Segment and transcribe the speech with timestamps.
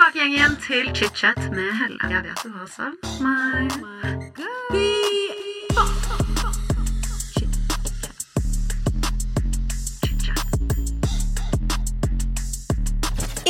[0.00, 1.98] tilbake igjen, igjen til chit-chat med Helle.
[2.08, 3.68] Jeg vet du har savn meg.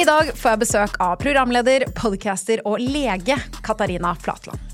[0.00, 4.69] I dag får jeg besøk av programleder, podcaster og lege Katarina Flatland.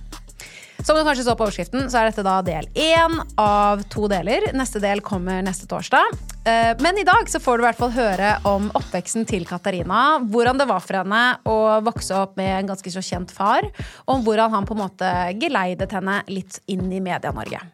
[0.86, 4.44] Som du kanskje så på overskriften, så er dette da del én av to deler.
[4.54, 6.12] Neste del kommer neste torsdag.
[6.46, 10.20] Eh, Men i dag så får du i hvert fall høre om oppveksten til Katarina.
[10.22, 13.66] Hvordan det var for henne å vokse opp med en ganske så kjent far.
[14.06, 15.10] Og om hvordan han på en måte
[15.42, 17.66] geleidet henne litt inn i Media-Norge.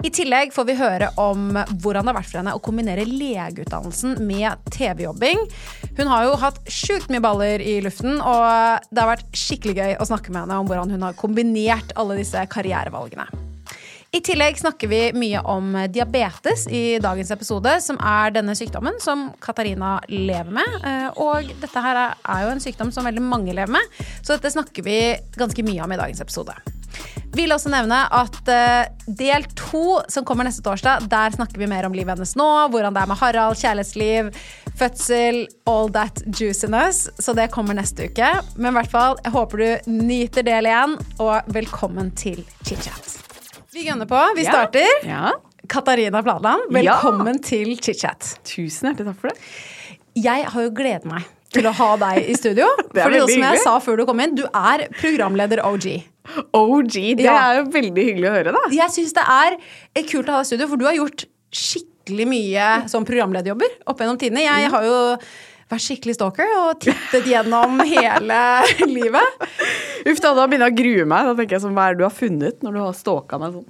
[0.00, 4.16] I tillegg får vi høre om hvordan det har vært for henne å kombinere legeutdannelsen
[4.24, 5.42] med TV-jobbing.
[5.98, 9.94] Hun har jo hatt sjukt mye baller i luften, og det har vært skikkelig gøy
[10.00, 13.28] å snakke med henne om hvordan hun har kombinert alle disse karrierevalgene.
[14.10, 19.28] I tillegg snakker vi mye om diabetes i dagens episode, som er denne sykdommen som
[19.38, 20.72] Katarina lever med.
[20.82, 24.50] Eh, Og dette her er jo en sykdom som veldig mange lever med, så dette
[24.50, 24.98] snakker vi
[25.38, 26.58] ganske mye om i dagens episode.
[27.38, 31.86] Vil også nevne at eh, del to, som kommer neste torsdag, der snakker vi mer
[31.86, 34.34] om livet hennes nå, hvordan det er med Harald, kjærlighetsliv,
[34.74, 37.06] fødsel, all that juiciness.
[37.22, 38.34] Så det kommer neste uke.
[38.58, 43.19] Men i hvert fall, jeg håper du nyter del igjen, og velkommen til chit-chat.
[43.72, 44.32] Vi gunner på.
[44.36, 44.86] Vi starter.
[45.08, 45.32] Ja.
[45.68, 48.32] Katarina Bladland, velkommen til chit-chat.
[48.48, 49.52] Tusen hjertelig takk for det.
[50.18, 52.66] Jeg har jo gledet meg til å ha deg i studio.
[52.94, 55.86] Det er Fordi som jeg sa før du kom inn, du er programleder OG.
[56.56, 57.36] OG, det Ja.
[57.52, 58.64] er jo veldig hyggelig å høre, da.
[58.74, 59.60] Jeg syns det er
[60.10, 64.02] kult å ha deg i studio, for du har gjort skikkelig mye som programlederjobber opp
[64.02, 64.42] gjennom tidene.
[64.48, 64.98] Jeg har jo
[65.70, 68.40] vært skikkelig stalker og tittet gjennom hele
[68.90, 69.46] livet.
[70.10, 71.30] Uff da, da begynner jeg å grue meg.
[71.30, 73.56] Da tenker jeg sånn, Hva er det du har funnet når du har stalka meg
[73.58, 73.66] sånn?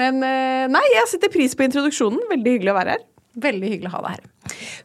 [0.00, 2.22] Men eh, nei, jeg setter pris på introduksjonen.
[2.30, 3.04] Veldig hyggelig å være her.
[3.44, 4.30] Veldig hyggelig å ha deg her.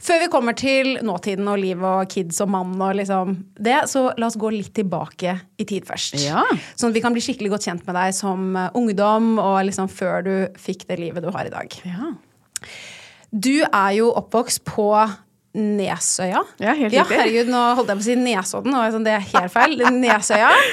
[0.01, 4.07] Før vi kommer til nåtiden og liv og kids og mann og liksom det, så
[4.17, 6.15] la oss gå litt tilbake i tid først.
[6.23, 6.41] Ja.
[6.73, 9.91] Sånn at vi kan bli skikkelig godt kjent med deg som eh, ungdom og liksom
[9.93, 11.77] før du fikk det livet du har i dag.
[11.85, 12.13] Ja,
[13.29, 14.89] Du er jo oppvokst på
[15.59, 16.41] Nesøya.
[16.63, 19.27] Ja, helt ja, herregud, nå holdt jeg på å si Nesodden, og sånn, det er
[19.33, 19.85] helt feil.
[19.99, 20.53] Nesøya.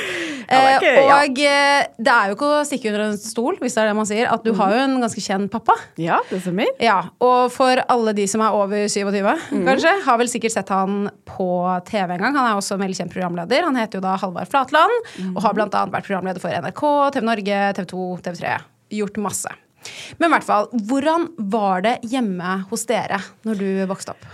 [0.46, 3.74] det er Eh, og eh, det er jo ikke å stikke under en stol, hvis
[3.74, 5.74] det er det man sier, at du har jo en ganske kjent pappa.
[5.98, 6.70] ja det stemmer.
[6.82, 9.64] Ja, Og for alle de som er over 27, Mhm.
[9.66, 11.48] kanskje, har vel sikkert sett han på
[11.84, 12.36] TV en gang.
[12.36, 13.64] Han er også en veldig kjent programleder.
[13.64, 14.92] Han heter jo da Halvard Flatland,
[15.34, 18.56] og har annet vært programleder for NRK, TV Norge, TV 2, TV3.
[18.90, 19.50] Gjort masse.
[20.18, 24.24] Men i hvert fall, hvordan var det hjemme hos dere når du vokste opp?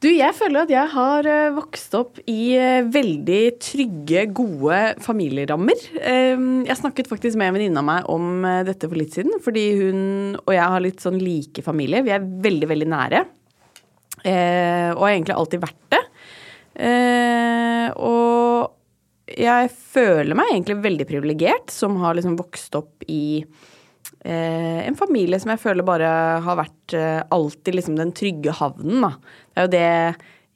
[0.00, 5.82] Du, jeg føler at jeg har eh, vokst opp i eh, veldig trygge, gode familierammer.
[6.00, 9.36] Eh, jeg snakket faktisk med en venninne av meg om eh, dette for litt siden,
[9.44, 10.00] fordi hun
[10.40, 12.00] og jeg har litt sånn like familie.
[12.06, 13.20] Vi er veldig, veldig nære.
[14.20, 16.00] Og har egentlig alltid vært det.
[17.96, 23.40] Og jeg føler meg egentlig veldig privilegert som har liksom vokst opp i
[24.24, 26.10] eh, en familie som jeg føler bare
[26.44, 29.12] har vært eh, alltid liksom den trygge havnen, da.
[29.50, 29.90] Det er jo det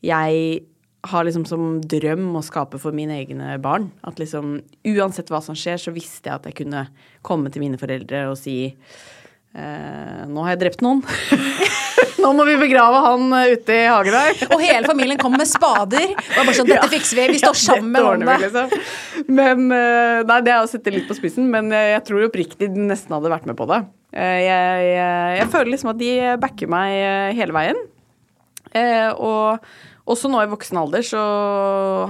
[0.04, 0.64] jeg
[1.04, 3.90] har liksom som drøm å skape for mine egne barn.
[4.08, 4.58] At liksom
[4.88, 6.86] uansett hva som skjer, så visste jeg at jeg kunne
[7.26, 11.04] komme til mine foreldre og si eh, Nå har jeg drept noen.
[12.24, 14.38] Nå må vi begrave han eh, ute i hagen her.
[14.54, 16.14] Og hele familien kom med spader.
[16.16, 18.36] Og bare sånn, dette fikser vi, vi står sammen ja, om det.
[18.46, 18.76] Liksom.
[19.28, 22.70] Men eh, Nei, det er å sette litt på spissen, men eh, jeg tror oppriktig
[22.72, 23.82] de nesten hadde vært med på det.
[24.14, 24.90] Jeg, jeg,
[25.40, 27.80] jeg føler liksom at de backer meg hele veien.
[29.18, 29.66] Og
[30.06, 31.22] også nå i voksen alder så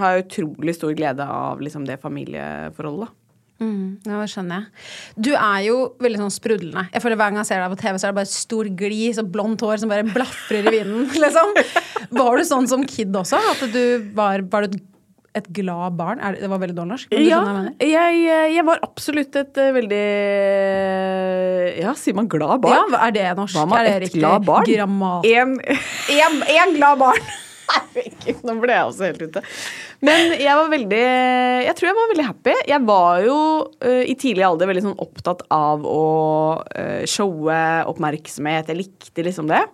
[0.00, 3.14] har jeg utrolig stor glede av liksom det familieforholdet.
[3.62, 4.86] Mm, det skjønner jeg.
[5.26, 6.88] Du er jo veldig sånn sprudlende.
[6.90, 9.20] Jeg føler Hver gang jeg ser deg på TV, så er det bare stor glis
[9.22, 11.06] og blondt hår som bare blafrer i vinden.
[11.24, 11.54] liksom.
[12.18, 13.38] Var du sånn som kid også?
[13.54, 14.80] At du var, var du
[15.34, 16.18] et, glad barn?
[16.22, 17.14] Er det, det var veldig dårlig norsk.
[17.14, 17.40] Ja,
[17.82, 20.02] jeg jeg, jeg var absolutt et uh, veldig
[21.82, 22.90] Ja, sier man glad barn?
[22.94, 23.58] Ja, er det norsk?
[23.62, 24.20] Er det et riktig?
[24.20, 24.68] glad barn?
[24.70, 25.30] Grammat.
[25.30, 25.56] En
[26.24, 27.34] En, en glad barn!
[27.70, 29.42] Herregud, nå ble jeg også helt ute.
[30.04, 31.04] Men jeg var veldig
[31.64, 32.56] Jeg tror jeg var veldig happy.
[32.70, 33.38] Jeg var jo
[33.84, 36.04] uh, i tidlig alder veldig sånn opptatt av å
[36.60, 38.70] uh, showe oppmerksomhet.
[38.72, 39.64] Jeg likte liksom det.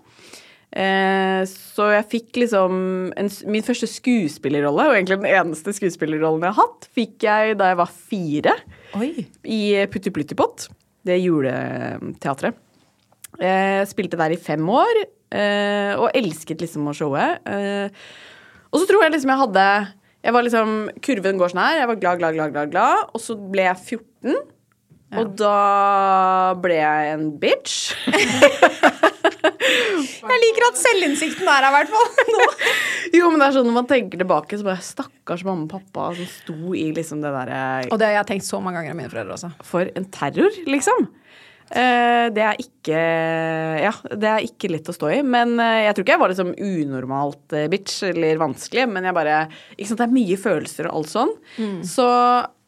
[0.70, 2.74] Eh, så jeg fikk liksom
[3.18, 7.72] en, Min første skuespillerrolle, og egentlig den eneste skuespillerrollen jeg har hatt, fikk jeg da
[7.72, 8.54] jeg var fire
[9.00, 9.10] Oi.
[9.42, 10.68] i Putti Pluttipott.
[11.06, 12.58] Det juleteatret.
[13.40, 15.04] Jeg spilte der i fem år,
[15.34, 17.26] eh, og elsket liksom å showe.
[17.46, 18.04] Eh,
[18.70, 19.66] og så tror jeg liksom jeg hadde
[20.20, 20.72] Jeg var liksom
[21.02, 21.82] Kurven går sånn her.
[21.82, 23.10] Jeg var glad, glad, glad, glad, glad.
[23.14, 24.42] Og så ble jeg 14.
[25.18, 27.96] Og da ble jeg en bitch.
[29.70, 32.08] Jeg liker at selvinnsikten er her, i hvert fall.
[32.34, 32.46] Nå.
[33.18, 36.10] jo, men det er sånn når man tenker tilbake, så bare stakkars mamma og pappa
[36.16, 39.00] som sto i liksom det derre Og det har jeg tenkt så mange ganger av
[39.00, 39.50] mine foreldre også.
[39.66, 41.08] For en terror, liksom.
[41.70, 43.00] Eh, det er ikke
[43.84, 45.20] Ja, det er ikke lett å stå i.
[45.22, 49.16] Men eh, jeg tror ikke jeg var liksom unormalt eh, bitch eller vanskelig, men jeg
[49.16, 49.36] bare
[49.76, 51.36] ikke sant, Det er mye følelser og alt sånn.
[51.86, 52.08] Så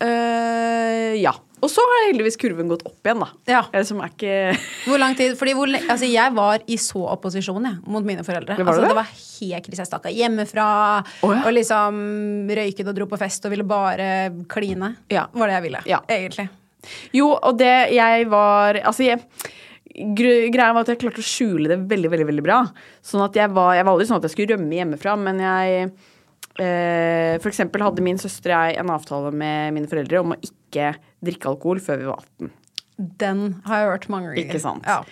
[0.06, 1.34] øh, ja.
[1.62, 3.28] Og så har heldigvis kurven gått opp igjen, da.
[3.50, 3.60] Ja.
[3.70, 4.38] Eh, Som er ikke
[4.88, 5.36] Hvor lang tid?
[5.38, 8.56] Fordi hvor, altså jeg var i så opposisjon jeg, mot mine foreldre.
[8.58, 8.94] Det var altså det?
[8.94, 9.82] det var helt krise.
[9.84, 10.66] Jeg stakk av hjemmefra
[11.02, 11.42] oh, ja.
[11.42, 12.02] og liksom
[12.50, 14.08] røyket og dro på fest og ville bare
[14.50, 14.96] kline.
[15.10, 15.28] Ja.
[15.34, 16.02] Var det jeg ville, Ja.
[16.10, 16.50] egentlig.
[17.14, 19.20] Jo, og det jeg var Altså, jeg
[19.92, 22.62] Greia var at jeg klarte å skjule det veldig, veldig veldig bra.
[23.04, 25.82] Sånn at jeg var Jeg var aldri sånn at jeg skulle rømme hjemmefra, men jeg
[26.62, 30.94] eh, eksempel hadde min søster og jeg en avtale med mine foreldre om å ikke
[31.22, 32.52] drikke alkohol før vi var 18.
[33.20, 34.42] Den har jeg hørt mange ganger.
[34.46, 34.88] Ikke sant?
[34.88, 35.02] Ja.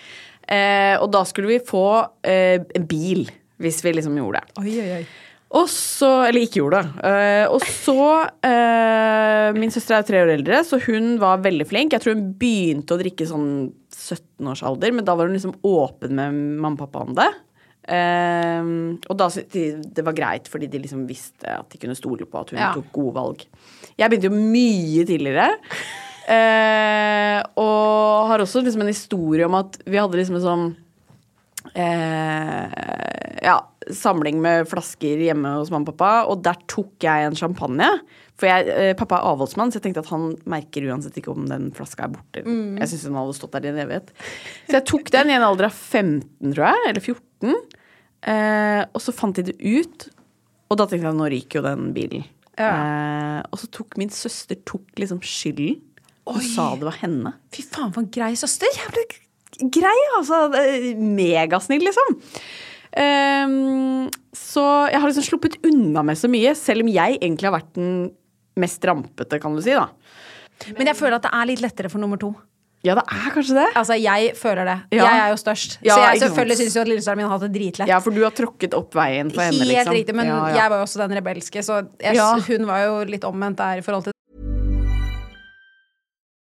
[0.50, 1.84] Eh, og da skulle vi få
[2.26, 3.28] eh, en bil,
[3.60, 4.62] hvis vi liksom gjorde det.
[4.62, 5.04] Oi, oi, oi.
[5.50, 7.04] Og så Eller ikke gjorde det.
[7.10, 7.96] Eh, og så
[8.46, 11.94] eh, Min søster er tre år eldre, så hun var veldig flink.
[11.96, 13.48] Jeg tror hun begynte å drikke sånn
[13.90, 17.26] 17 års alder, men da var hun liksom åpen med mamma og pappa om det.
[17.90, 18.70] Eh,
[19.10, 22.54] og da det var greit, fordi de liksom visste at de kunne stole på at
[22.54, 22.70] hun Ja.
[22.76, 23.42] tok gode valg.
[23.98, 25.50] Jeg begynte jo mye tidligere.
[27.58, 30.68] Og har også liksom en historie om at vi hadde liksom en sånn
[31.74, 33.56] eh, ja,
[33.92, 37.88] samling med flasker hjemme hos mamma og pappa, og der tok jeg en champagne.
[38.40, 41.48] For jeg, eh, pappa er avholdsmann, så jeg tenkte at han merker uansett ikke om
[41.50, 42.44] den flaska er borte.
[42.44, 44.12] Jeg syns hun hadde stått der i en evighet.
[44.68, 47.54] Så jeg tok den i en alder av 15, tror jeg, eller 14.
[48.30, 50.08] Eh, og så fant de det ut,
[50.70, 52.28] og da tenkte jeg nå ryker jo den bilen.
[52.60, 55.78] Eh, og så tok min søster tok liksom skylden
[56.28, 56.44] og Oi.
[56.52, 57.32] sa det var henne.
[57.54, 58.68] Fy faen, for en grei søster.
[59.60, 60.46] Grei, altså.
[60.98, 62.18] Megasnill, liksom.
[62.90, 67.54] Um, så jeg har liksom sluppet unna med så mye, selv om jeg egentlig har
[67.54, 67.92] vært den
[68.58, 69.88] mest rampete, kan du si, da.
[70.76, 72.32] Men jeg føler at det er litt lettere for nummer to.
[72.80, 73.66] Ja, det er kanskje det.
[73.76, 74.76] Altså, jeg føler det.
[74.96, 75.04] Ja.
[75.04, 75.74] Jeg er jo størst.
[75.84, 77.90] Ja, så jeg selvfølgelig syns jo at lillesøsteren min har hatt det dritlett.
[77.92, 79.96] Ja, for du har tråkket opp veien for henne, Helt liksom.
[79.98, 82.16] riktig, men ja, jeg var jo også den rebelske, så jeg,
[82.48, 84.16] hun var jo litt omvendt der i forhold til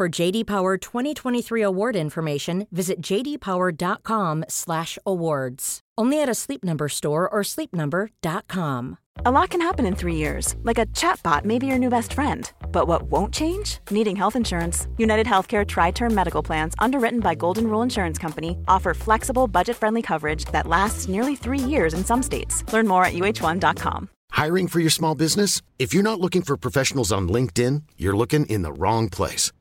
[0.00, 5.80] For JD Power 2023 award information, visit jdpower.com/awards.
[5.98, 8.96] Only at a Sleep Number store or sleepnumber.com.
[9.26, 12.14] A lot can happen in three years, like a chatbot may be your new best
[12.14, 12.50] friend.
[12.72, 13.78] But what won't change?
[13.90, 14.88] Needing health insurance.
[14.96, 19.76] United Healthcare Tri Term Medical Plans, underwritten by Golden Rule Insurance Company, offer flexible, budget
[19.76, 22.64] friendly coverage that lasts nearly three years in some states.
[22.72, 24.08] Learn more at uh1.com.
[24.30, 25.60] Hiring for your small business?
[25.78, 29.52] If you're not looking for professionals on LinkedIn, you're looking in the wrong place.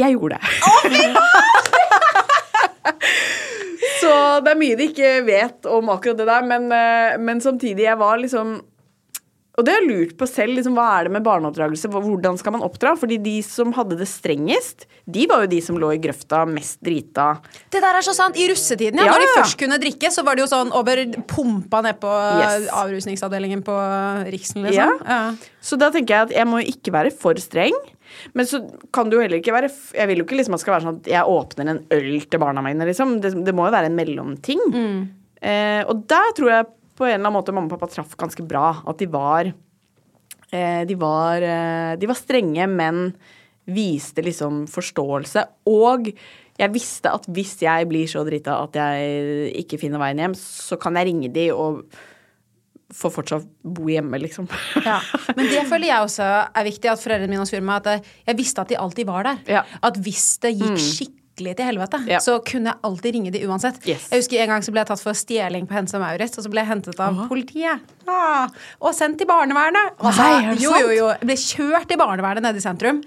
[0.00, 0.42] Jeg gjorde det.
[4.00, 4.10] Så
[4.44, 7.98] det er mye de ikke vet om akkurat det der, men, eh, men samtidig, jeg
[8.00, 8.60] var liksom
[9.58, 11.90] Og det har jeg lurt på selv, liksom, hva er det med barneoppdragelse?
[11.92, 12.94] Hvordan skal man oppdra?
[12.96, 16.78] Fordi de som hadde det strengest, de var jo de som lå i grøfta mest
[16.86, 17.26] drita.
[17.68, 18.38] Det der er så sant.
[18.40, 19.04] I russetiden, ja.
[19.10, 22.08] Ja, Når de først kunne drikke, så var det jo sånn over pumpa ned på
[22.40, 22.70] Yes.
[22.72, 23.76] avrusningsavdelingen på
[24.32, 24.96] Riksen, liksom.
[25.04, 25.20] Ja.
[25.60, 27.76] Så da tenker jeg at jeg må ikke være for streng.
[28.36, 28.60] Men så
[28.94, 30.86] kan det jo heller ikke være Jeg vil jo ikke liksom at det skal være
[30.86, 33.16] sånn at jeg åpner en øl til barna mine, liksom.
[33.22, 34.62] Det, det må jo være en mellomting.
[35.40, 38.44] Eh, og der tror jeg på en eller annen måte mamma og pappa traff ganske
[38.46, 38.74] bra.
[38.90, 43.10] At de var eh, de, var eh, de var strenge, men
[43.70, 45.46] viste liksom forståelse.
[45.70, 46.10] Og
[46.60, 50.76] jeg visste at hvis jeg blir så drita at jeg ikke finner veien hjem, så
[50.80, 51.84] kan jeg ringe de og
[52.94, 54.48] få fortsatt bo hjemme, liksom.
[54.86, 54.98] Ja.
[55.36, 58.62] Men det føler jeg også er viktig, at foreldrene mine har meg at jeg visste
[58.64, 59.40] at de alltid var der.
[59.48, 59.62] Ja.
[59.86, 62.18] At hvis det gikk skikkelig til helvete, Ja.
[62.20, 63.78] så kunne jeg alltid ringe de uansett.
[63.88, 64.08] Yes.
[64.12, 66.50] Jeg husker En gang så ble jeg tatt for stjeling på Hense Maurits, og så
[66.52, 67.80] ble jeg hentet av politiet.
[68.10, 68.50] Ah,
[68.82, 69.94] og sendt til barnevernet.
[69.98, 71.08] Altså, Nei, det jo, jo, jo.
[71.14, 73.00] Jeg ble kjørt i barnevernet nede i sentrum.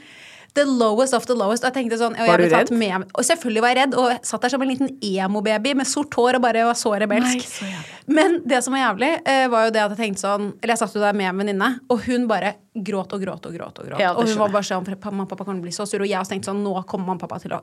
[0.53, 1.63] The lowest of the lowest.
[1.65, 2.69] Og jeg tenkte sånn, Var du redd?
[2.77, 6.13] Med, og selvfølgelig var jeg redd, og satt der som en liten emo-baby med sort
[6.13, 7.41] hår og bare var så rebelsk.
[7.41, 7.69] Nei, så.
[8.13, 10.81] Men det som var jævlig, eh, var jo det at jeg tenkte sånn Eller jeg
[10.83, 13.79] satt jo der med en venninne, og hun bare gråt og gråt og gråt.
[13.81, 16.01] Og gråt Ja, Og hun var bare sånn Mamma og pappa kan bli så sur.
[16.01, 17.62] Og jeg også tenkte sånn Nå kommer mamma og pappa til å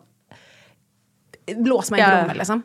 [1.62, 2.22] blåse meg i Ja.
[2.22, 2.62] rommet, liksom.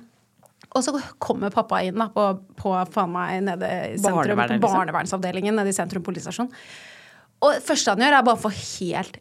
[0.75, 2.25] Og så kommer pappa inn da på,
[2.58, 6.50] på faen meg nede i sentrum, på barnevernsavdelingen nede i sentrum politistasjon.
[7.41, 9.20] Og det første han gjør, er bare å få helt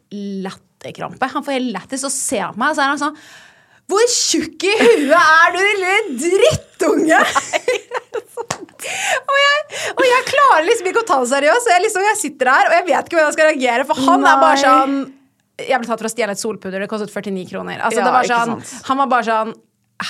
[0.85, 1.27] latterkrampe.
[1.33, 3.19] Han får helt lættis og ser på meg, og så er han sånn
[3.91, 7.19] Hvor tjukk i huet er du, lille drittunge?
[9.31, 9.59] og, jeg,
[9.95, 11.69] og jeg klarer liksom ikke å ta det seriøst.
[11.73, 14.27] Jeg, liksom, jeg sitter der, og jeg vet ikke hvordan jeg skal reagere, for han
[14.29, 14.97] er bare sånn
[15.65, 17.79] Jeg ble tatt for å stjele et solpudder, det kostet 49 kroner.
[17.81, 19.55] Altså, Ja, det var sånn, han var bare sånn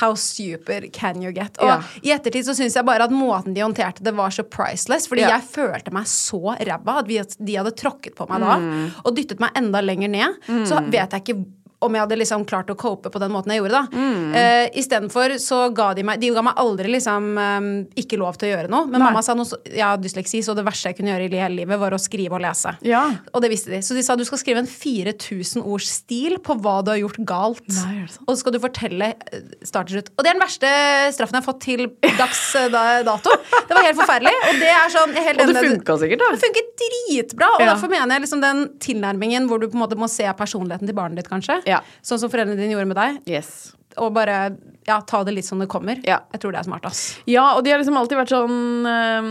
[0.00, 1.58] How stupid can you get?
[1.60, 1.80] Og Ja.
[2.02, 5.06] i ettertid så syns jeg bare at måten de håndterte det, var så priceless.
[5.08, 5.28] Fordi Ja.
[5.38, 8.90] jeg følte meg så ræva at de hadde tråkket på meg da Mm.
[9.04, 10.34] og dyttet meg enda lenger ned.
[10.66, 11.44] Så vet jeg ikke
[11.84, 13.80] om jeg hadde liksom klart å cope på den måten jeg gjorde.
[13.80, 14.32] da Mm.
[14.34, 18.48] Uh, Istedenfor så ga de meg De ga meg aldri liksom um, ikke lov til
[18.48, 18.86] å gjøre noe.
[18.90, 21.40] Men mamma sa noe så, ja, har dysleksi, så det verste jeg kunne gjøre i
[21.40, 22.74] hele livet, var å skrive og lese.
[22.86, 23.04] Ja.
[23.32, 23.80] Og det visste de.
[23.84, 27.18] Så de sa du skal skrive en 4000 ords stil på hva du har gjort
[27.28, 27.62] galt.
[27.68, 28.22] Nei, sant?
[28.26, 30.10] Og så skal du fortelle eh, start til slutt.
[30.16, 30.70] Og det er den verste
[31.16, 31.84] straffen jeg har fått til
[32.18, 33.34] dags eh, da- dato.
[33.68, 34.34] Det var helt forferdelig.
[34.50, 36.30] Og det er sånn jeg helt Og det funka sikkert, da.
[36.34, 37.48] Det funket dritbra.
[37.56, 37.70] Og Ja.
[37.74, 40.96] derfor mener jeg liksom den tilnærmingen hvor du på en måte må se personligheten til
[40.96, 41.60] barnet ditt, kanskje.
[41.68, 41.73] Ja.
[42.04, 43.18] Sånn som foreldrene dine gjorde med deg.
[43.30, 43.72] Yes.
[44.00, 44.36] Og bare
[44.86, 46.00] ja, ta det litt som det kommer.
[46.06, 46.22] Ja.
[46.34, 47.02] Jeg tror det er smart, ass.
[47.30, 49.28] Ja, og de har liksom alltid vært sånn eh,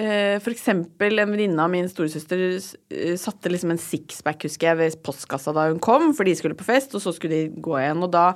[0.00, 4.80] eh, For eksempel en venninne av min storesøster eh, satte liksom en sixpack, husker jeg,
[4.80, 7.78] ved postkassa da hun kom, for de skulle på fest, og så skulle de gå
[7.80, 8.02] igjen.
[8.06, 8.32] Og da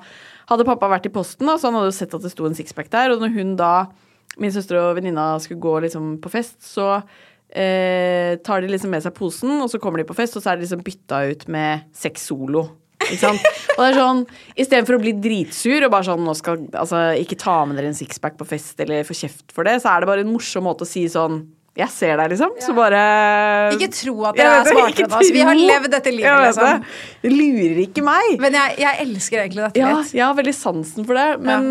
[0.50, 2.58] hadde pappa vært i posten, da, så han hadde jo sett at det sto en
[2.58, 3.14] sixpack der.
[3.14, 3.74] Og når hun da,
[4.42, 6.98] min søster og venninna, skulle gå liksom på fest, så
[7.48, 10.52] eh, tar de liksom med seg posen, og så kommer de på fest, og så
[10.52, 12.68] er det liksom bytta ut med Sex Solo.
[13.08, 13.49] Ikke sant?
[13.75, 14.23] Og det er sånn,
[14.54, 17.99] Istedenfor å bli dritsur og bare sånn nå skal, altså, ikke ta med dere en
[17.99, 20.87] sixpack på fest eller få kjeft for det, så er det bare en morsom måte
[20.87, 21.42] å si sånn
[21.75, 22.52] Jeg ser deg, liksom.
[22.62, 23.00] Så bare
[23.75, 25.30] Ikke tro at dere er smartere enn oss.
[25.34, 26.84] Vi har levd dette livet, liksom.
[27.25, 27.32] det.
[27.34, 28.37] Lurer ikke meg.
[28.44, 30.12] Men jeg, jeg elsker egentlig dette Ja, litt.
[30.14, 31.26] jeg har veldig sansen for det.
[31.42, 31.66] Men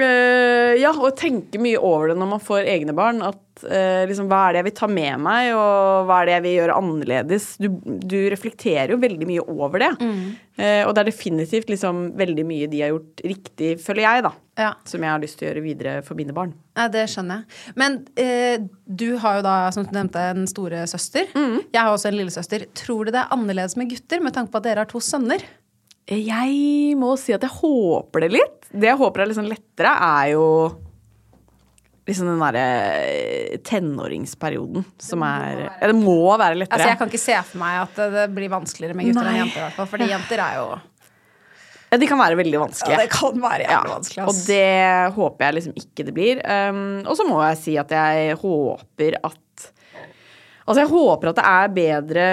[0.00, 3.22] øh, ja, og tenke mye over det når man får egne barn.
[3.24, 6.34] At uh, liksom, hva er det jeg vil ta med meg, og hva er det
[6.34, 7.48] jeg vil gjøre annerledes?
[7.62, 9.90] Du, du reflekterer jo veldig mye over det.
[10.56, 14.32] Eh, og det er definitivt liksom veldig mye de har gjort riktig, føler jeg, da.
[14.56, 14.70] Ja.
[14.88, 16.54] Som jeg har lyst til å gjøre videre for mine barn.
[16.78, 17.60] Ja, det skjønner jeg.
[17.76, 17.98] Men
[18.88, 21.28] du har jo da, som du nevnte, en store søster.
[21.36, 21.60] Mm.
[21.74, 22.64] Jeg har også en lillesøster.
[22.76, 25.44] Tror du det er annerledes med gutter, med tanke på at dere har to sønner?
[26.06, 28.65] Jeg må si at jeg håper det litt.
[28.76, 30.46] Det jeg håper er sånn lettere, er jo
[32.06, 36.76] liksom den derre tenåringsperioden som er Ja, det må være lettere.
[36.78, 39.32] Altså, jeg kan ikke se for meg at det, blir vanskeligere med gutter Nei.
[39.32, 39.58] enn jenter.
[39.58, 40.68] i hvert fall Fordi jenter er jo
[41.86, 42.98] Ja, de kan være veldig vanskelige.
[42.98, 44.28] Ja, det kan være jævlig vanskelig, ass.
[44.30, 46.40] Og det håper jeg liksom ikke det blir.
[46.42, 49.42] Um, og så må jeg si at jeg håper at
[50.66, 52.24] Altså, jeg håper at det er bedre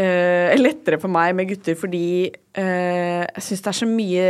[0.00, 4.26] uh, Lettere for meg med gutter fordi uh, jeg syns det er så mye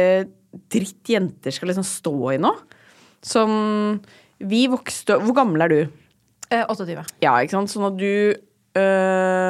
[0.73, 2.50] dritt jenter skal liksom stå i nå.
[3.23, 3.50] Som
[4.40, 5.80] Vi vokste Hvor gammel er du?
[6.50, 7.04] eh, 28.
[7.23, 7.71] Ja, ikke sant?
[7.71, 9.50] Sånn at du øh,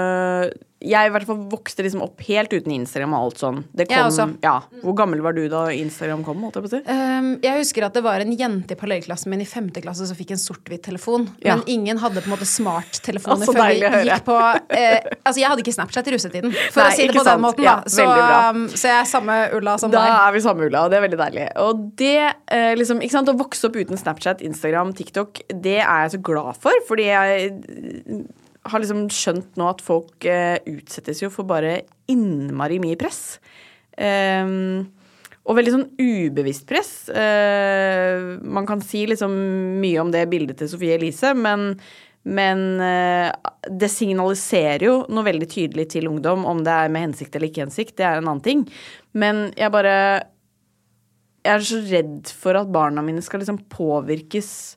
[0.80, 3.58] Jeg i hvert fall vokste liksom opp helt uten Instagram og alt sånn.
[3.76, 4.24] Det kom, også.
[4.44, 4.54] Ja.
[4.80, 6.40] Hvor gammel var du da Instagram kom?
[6.48, 6.80] Jeg si?
[6.88, 10.16] Um, jeg husker at det var en jente i parallellklassen min i femte klasse som
[10.16, 11.28] fikk en sort-hvitt telefon.
[11.44, 11.58] Ja.
[11.58, 15.52] Men ingen hadde på en måte smarttelefoner altså, før vi gikk på eh, Altså, jeg
[15.52, 17.76] hadde ikke Snapchat i russetiden, for Nei, å si det på på den måten, da.
[17.76, 18.08] Ja, så,
[18.50, 20.16] um, så jeg er samme Ulla som Da deg.
[20.16, 21.46] er vi samme, Ulla, og det er veldig deilig.
[21.66, 22.16] Og det,
[22.56, 26.22] eh, liksom, ikke sant, Å vokse opp uten Snapchat, Instagram, TikTok, det er jeg så
[26.30, 26.84] glad for.
[26.88, 27.52] Fordi jeg
[28.68, 33.38] har liksom skjønt nå at folk eh, utsettes jo for bare innmari mye press.
[33.96, 34.90] Um,
[35.48, 36.92] og veldig sånn ubevisst press.
[37.08, 39.32] Uh, man kan si liksom
[39.80, 41.72] mye om det bildet til Sofie Elise, men,
[42.28, 43.30] men uh,
[43.66, 47.64] det signaliserer jo noe veldig tydelig til ungdom, om det er med hensikt eller ikke
[47.64, 48.66] hensikt, det er en annen ting.
[49.16, 49.96] Men jeg bare
[51.40, 54.76] Jeg er så redd for at barna mine skal liksom påvirkes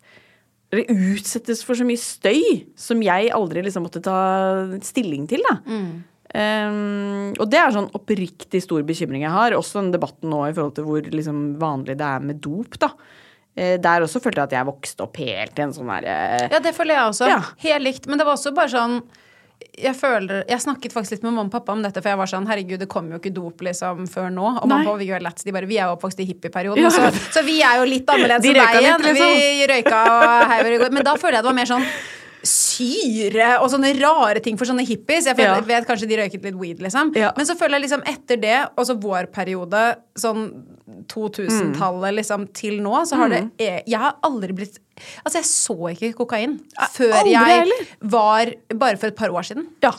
[0.73, 2.41] eller utsettes for så mye støy
[2.79, 4.17] som jeg aldri liksom måtte ta
[4.83, 5.59] stilling til, da.
[6.33, 9.53] Um, og det er sånn oppriktig stor bekymring jeg har.
[9.53, 12.89] Også den debatten nå i forhold til hvor liksom vanlig det er med dop, da.
[13.53, 16.15] Uh, der også følte jeg at jeg vokste opp helt i en sånn derre
[16.49, 17.29] Ja, det føler jeg også.
[17.29, 17.43] Ja.
[17.67, 18.09] Helt likt.
[18.09, 19.03] Men det var også bare sånn
[19.73, 22.29] jeg føler Jeg snakket faktisk litt med mamma og pappa om dette, for jeg var
[22.29, 24.45] sånn Herregud, det kommer jo ikke dop liksom før nå.
[24.61, 26.91] Og mamma og pappa gjør lett, de bare Vi er jo oppvokst i hippieperioden, Ja.
[26.93, 29.07] så, så vi er jo litt annerledes enn deg igjen.
[29.07, 29.31] liksom.
[29.39, 30.91] Vi røyka og hei i går.
[30.93, 31.87] Men da føler jeg det var mer sånn
[32.73, 35.25] syre og sånne rare ting for sånne hippies.
[35.29, 35.67] Jeg føler, Ja.
[35.69, 37.13] vet kanskje de røyket litt weed, liksom.
[37.15, 37.31] Ja.
[37.37, 39.83] Men så føler jeg liksom etter det, og så vår periode,
[40.17, 40.47] sånn
[41.07, 43.51] 2000-tallet liksom til nå, så har det Mm.
[43.87, 44.79] Jeg har aldri blitt
[45.25, 46.59] Altså, jeg så ikke kokain
[46.93, 47.87] før aldri jeg heller.
[48.03, 48.45] var
[48.77, 49.65] Bare for et par år siden.
[49.81, 49.91] Ja.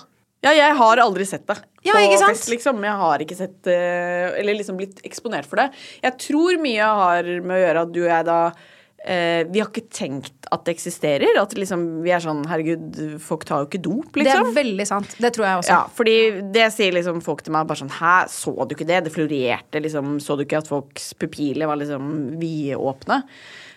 [0.44, 2.36] ja, jeg har aldri sett det Ja, ikke sant?
[2.36, 2.80] fest, liksom.
[2.84, 5.72] Jeg har ikke sett eh, Eller liksom blitt eksponert for det.
[6.02, 8.38] Jeg tror mye har med å gjøre at du og jeg da
[9.04, 11.36] Vi har ikke tenkt at det eksisterer.
[11.40, 14.54] At liksom vi er sånn Herregud, folk tar jo ikke dop, Det er liksom.
[14.56, 15.16] veldig sant.
[15.20, 15.74] Det tror jeg også.
[15.74, 16.16] Ja, fordi
[16.54, 19.02] det sier liksom folk til meg bare sånn Hæ, så du ikke det?
[19.04, 20.16] Det florerte, liksom.
[20.24, 23.20] Så du ikke at folks pupiler var liksom vidåpne?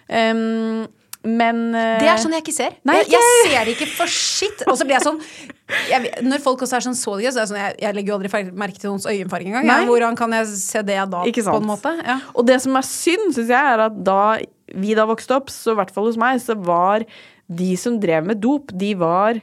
[0.07, 0.87] Um,
[1.27, 1.97] men uh...
[1.99, 2.75] Det er sånn jeg ikke ser.
[2.87, 4.61] Nei, jeg, jeg ser ikke for shit.
[4.69, 5.19] Og så blir jeg sånn
[5.89, 8.19] jeg, Når folk også er sånn så det så er sånn Jeg, jeg legger jo
[8.19, 9.67] aldri merke til noens øyenfarge engang.
[9.67, 9.79] Ja.
[9.89, 11.95] Hvordan kan jeg se det da, på en måte?
[11.99, 12.19] Ja.
[12.33, 14.21] Og det som er synd, syns jeg, er at da
[14.75, 17.05] vi da vokste opp, så i hvert fall hos meg, så var
[17.47, 19.39] de som drev med dop, de var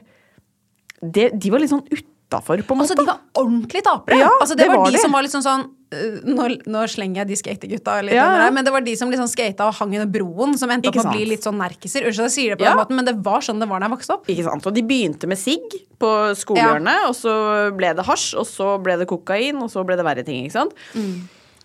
[1.01, 2.93] De, de var litt sånn utafor, på en måte.
[2.93, 4.17] Altså, de var ordentlig tapere.
[4.17, 5.01] Ja, altså, det, det var, var de det.
[5.03, 5.71] som var liksom sånn sånn
[6.35, 8.47] nå, nå slenger jeg de skategutta litt, Ja, ja.
[8.51, 11.05] men det var de som liksom skata og hang under broen, som endte opp med
[11.07, 12.07] å bli litt sånn nerkiser.
[12.09, 12.73] Unnskyld, jeg sier det på Ja.
[12.73, 14.25] den måten, men det var sånn det var da jeg vokste opp.
[14.33, 14.65] Ikke sant?
[14.67, 16.09] Og de begynte med sigg på
[16.41, 17.35] skolehjørnet, og så
[17.77, 20.43] ble det hasj, og så ble det kokain, og så ble det verre ting.
[20.49, 20.73] ikke sant?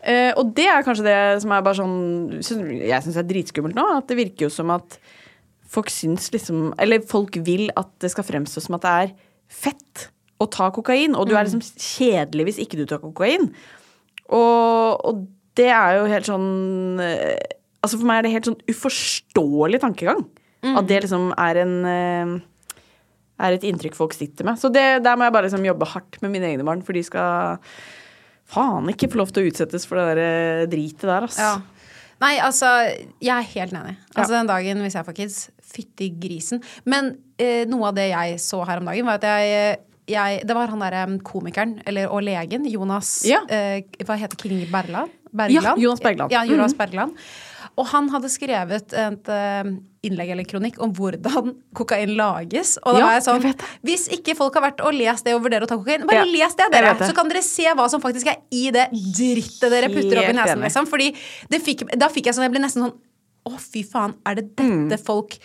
[0.03, 3.75] Eh, og det er kanskje det som er bare sånn synes- Jeg syns er dritskummelt
[3.77, 3.85] nå.
[3.99, 4.99] At det virker jo som at
[5.69, 9.13] folk syns liksom Eller folk vil at det skal fremstå som at det er
[9.49, 10.09] fett
[10.41, 11.15] å ta kokain.
[11.15, 13.53] Og du er liksom kjedelig hvis ikke du tar kokain.
[14.31, 15.27] Og, og
[15.59, 17.37] det er jo helt sånn eh,
[17.83, 20.25] Altså For meg er det helt sånn uforståelig tankegang.
[20.77, 22.41] At det liksom er en eh,
[23.41, 24.59] er et inntrykk folk sitter med.
[24.61, 27.01] Så det, der må jeg bare liksom jobbe hardt med mine egne barn, for de
[27.03, 27.57] skal
[28.51, 31.39] faen ikke få lov til å utsettes for det der eh, dritet der, ass.
[31.41, 31.55] Ja.
[32.21, 32.69] Nei, altså,
[33.25, 33.95] jeg er helt enig.
[34.13, 35.39] Altså, Den dagen hvis jeg får kids,
[35.71, 36.61] fytti grisen.
[36.85, 39.79] Men eh, noe av det jeg så her om dagen, var at jeg,
[40.11, 43.41] jeg Det var han derre komikeren, eller, og legen, Jonas Ja.
[43.49, 45.11] eh, Hva heter King Berland?
[45.33, 45.63] Bergland?
[45.63, 46.33] Ja, Jonas Bergland.
[46.35, 47.15] Ja, Jonas Bergland.
[47.79, 49.69] Og han hadde skrevet et eh,
[50.03, 52.73] innlegg eller kronikk om hvordan kokain lages.
[52.83, 53.55] Og da Ja, var jeg sånn jeg.
[53.87, 56.25] Hvis ikke folk har vært og lest det og vurderer å ta kokain, bare Ja,
[56.25, 56.97] les det, dere!
[56.99, 57.07] det.
[57.09, 60.37] Så kan dere se hva som faktisk er i det drittet dere putter opp i
[60.41, 60.61] nesen.
[60.67, 60.87] Liksom.
[60.91, 61.13] Fordi
[61.49, 62.99] det fikk, da fikk jeg sånn Jeg ble nesten sånn
[63.47, 64.67] Å, fy faen, er det dette
[64.99, 65.05] Mm.
[65.07, 65.39] folk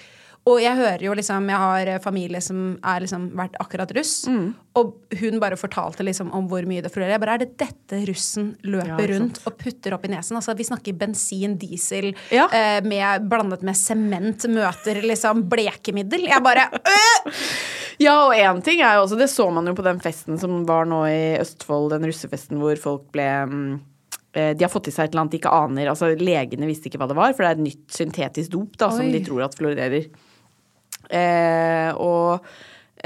[0.45, 4.27] Og jeg hører jo liksom Jeg har eh, familie som er liksom vært akkurat russ.
[4.29, 4.51] Mm.
[4.77, 7.15] Og hun bare fortalte liksom om hvor mye det florerer.
[7.15, 10.37] Jeg bare Er det dette russen løper Ja, rundt og putter opp i nesen?
[10.37, 12.45] Altså Vi snakker bensin, diesel, Ja.
[12.53, 16.27] eh, med, blandet med sement, møter liksom blekemiddel.
[16.29, 17.33] Jeg bare øh!
[17.97, 20.65] Ja, og én ting er jo også Det så man jo på den festen som
[20.67, 23.79] var nå i Østfold, den russefesten hvor folk ble mm,
[24.35, 25.89] eh, de har fått i seg et eller annet de ikke aner.
[25.89, 28.91] altså Legene visste ikke hva det var, for det er et nytt syntetisk dop da,
[28.93, 30.09] som de tror at florerer.
[31.09, 32.45] Eh, og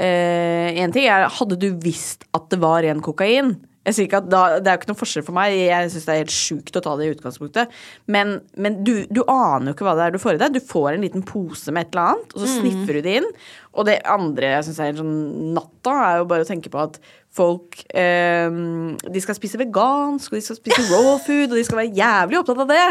[0.00, 3.50] én ting er Hadde du visst at det var ren kokain
[3.88, 5.54] jeg sier ikke at da, Det er jo ikke noen forskjell for meg.
[5.56, 7.78] Jeg syns det er helt sjukt å ta det i utgangspunktet.
[8.12, 10.58] Men, men du, du aner jo ikke hva det er du får i deg.
[10.58, 13.30] Du får en liten pose med et eller annet, og så sniffer du det inn.
[13.78, 15.16] Og det andre jeg syns er en sånn
[15.54, 16.96] natta, er jo bare å tenke på at
[17.30, 18.48] folk eh,
[19.14, 22.40] De skal spise vegansk, og de skal spise raw food, og de skal være jævlig
[22.40, 22.88] opptatt av det.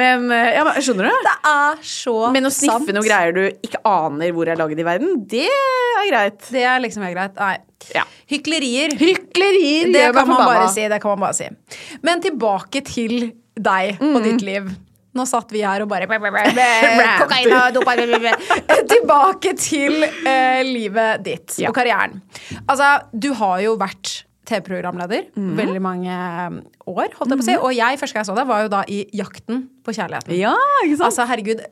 [0.00, 1.18] Men eh, ja, Skjønner du?
[1.28, 2.32] Det er så sant.
[2.38, 2.94] Men å sniffe sant.
[2.96, 6.40] noe greier du ikke aner hvor er laget i verden, det er greit.
[6.56, 7.36] Det er liksom helt greit.
[7.44, 7.58] Nei.
[7.92, 8.06] Ja.
[8.32, 8.96] Hyklerier.
[8.96, 10.88] Hyklerier Det kan man bare si.
[10.88, 11.50] Det kan man bare si.
[12.00, 14.22] Men tilbake til deg og Mm.
[14.24, 14.72] ditt liv.
[15.14, 17.94] Nå satt vi her og bare Kokain og dopa
[18.90, 21.70] Tilbake til eh, livet ditt Ja.
[21.70, 22.18] og karrieren.
[22.66, 25.52] Altså, du har jo vært TV-programleder mm.
[25.56, 26.58] veldig mange eh,
[26.90, 27.56] år, holdt jeg på å si.
[27.56, 30.36] Og jeg, første gang jeg så deg, var jo da i Jakten på kjærligheten.
[30.36, 31.08] Ja, ikke sant?
[31.10, 31.64] Altså, herregud.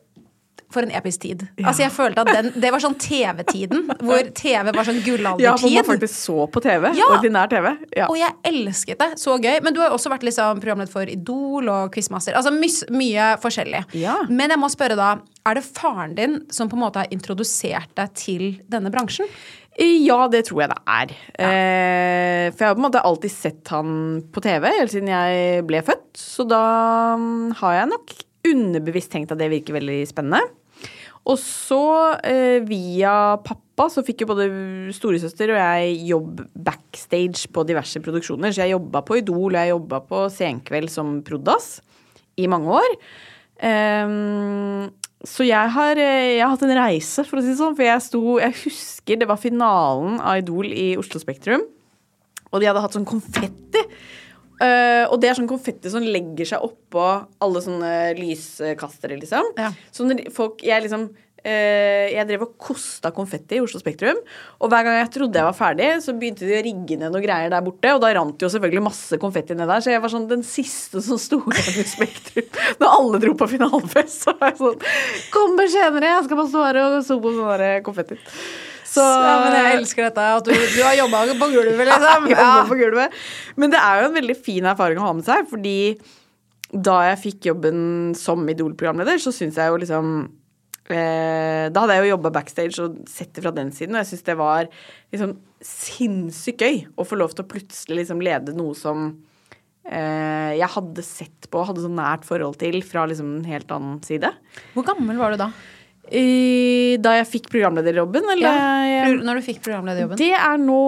[0.73, 1.45] For en episk tid.
[1.63, 5.23] Altså, jeg følte at den, Det var sånn TV-tiden, hvor TV var sånn ja, hvor
[5.23, 5.79] man gullaldertid.
[5.87, 6.89] faktisk så på TV.
[6.99, 7.09] Ja.
[7.17, 7.73] Ordinær TV.
[7.97, 8.09] Ja.
[8.09, 9.11] Og jeg elsket det.
[9.21, 9.61] Så gøy.
[9.65, 12.37] Men du har også vært liksom programleder for Idol og Quizmaster.
[12.39, 13.85] Altså mys, mye forskjellig.
[14.01, 14.21] Ja.
[14.31, 15.15] Men jeg må spørre da,
[15.49, 19.29] er det faren din som på en måte har introdusert deg til denne bransjen?
[19.81, 21.13] Ja, det tror jeg det er.
[21.41, 25.65] Eh, for jeg har på en måte alltid sett han på TV helt siden jeg
[25.69, 26.11] ble født.
[26.19, 26.63] Så da
[27.17, 28.13] mm, har jeg nok
[28.53, 30.43] underbevisst tenkt at det virker veldig spennende.
[31.23, 34.49] Og så, eh, via pappa, så fikk jo både
[34.95, 38.51] storesøster og jeg jobb backstage på diverse produksjoner.
[38.51, 41.81] Så jeg jobba på Idol, og jeg jobba på Senkveld som prodas
[42.37, 42.97] i mange år.
[43.63, 44.91] Um,
[45.23, 47.77] så jeg har, eh, jeg har hatt en reise, for å si det sånn.
[47.79, 51.63] For jeg sto Jeg husker det var finalen av Idol i Oslo Spektrum.
[52.53, 53.87] Og de hadde hatt sånn konfetti.
[54.63, 57.07] Eh, og det er sånn konfetti som legger seg oppå
[57.43, 59.53] alle sånne lyskastere, liksom.
[59.59, 59.73] Ja.
[59.91, 64.21] Så folk Jeg liksom uh, Jeg drev og kosta konfetti i Oslo Spektrum.
[64.63, 67.25] Og hver gang jeg trodde jeg var ferdig, så begynte de å rigge ned noen
[67.25, 67.95] greier der borte.
[67.97, 71.03] Og da rant jo selvfølgelig masse konfetti ned der, så jeg var sånn den siste
[71.05, 72.51] som sto igjen i Spektrum.
[72.83, 74.91] Når alle dro på finalefest, så var jeg sånn
[75.33, 78.21] Kommer senere, jeg skal bare stå her og sope på sånn konfetti.
[78.93, 82.29] Så, Ja, men jeg elsker dette, at du, du har jobba på gulvet, liksom.
[82.33, 82.51] ja.
[82.69, 83.15] På gulvet.
[83.57, 85.77] Men det er jo en veldig fin erfaring å ha med seg, fordi
[86.73, 87.81] da jeg fikk jobben
[88.17, 90.13] som Idol-programleder, så syns jeg jo liksom
[90.89, 94.13] eh, Da hadde jeg jo jobba backstage og sett det fra den siden, og jeg
[94.13, 94.71] syns det var
[95.13, 99.11] liksom sinnssykt gøy å få lov til å plutselig liksom lede noe som
[99.85, 103.71] eh, jeg hadde sett på og hadde så nært forhold til fra liksom en helt
[103.75, 104.33] annen side.
[104.73, 105.53] Hvor gammel var du da?
[106.13, 108.59] I, da jeg fikk programlederjobben, eller?
[108.93, 110.19] Ja, når du fikk programlederjobben?
[110.21, 110.81] Det er nå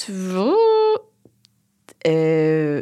[0.00, 0.46] tvo
[2.08, 2.80] eh,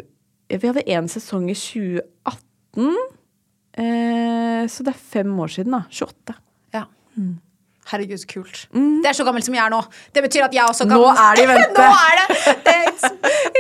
[0.54, 2.94] Vi hadde én sesong i 2018.
[3.80, 5.82] Eh, så det er fem år siden, da.
[5.90, 6.36] 28.
[6.76, 6.84] Ja.
[7.90, 8.60] Herregud, så kult.
[8.72, 9.80] Det er så gammelt som jeg er nå.
[10.14, 11.22] Det betyr at jeg er også Nå gammel.
[11.24, 11.84] er det i vente.
[11.84, 12.26] nå er det!
[12.90, 13.04] It's,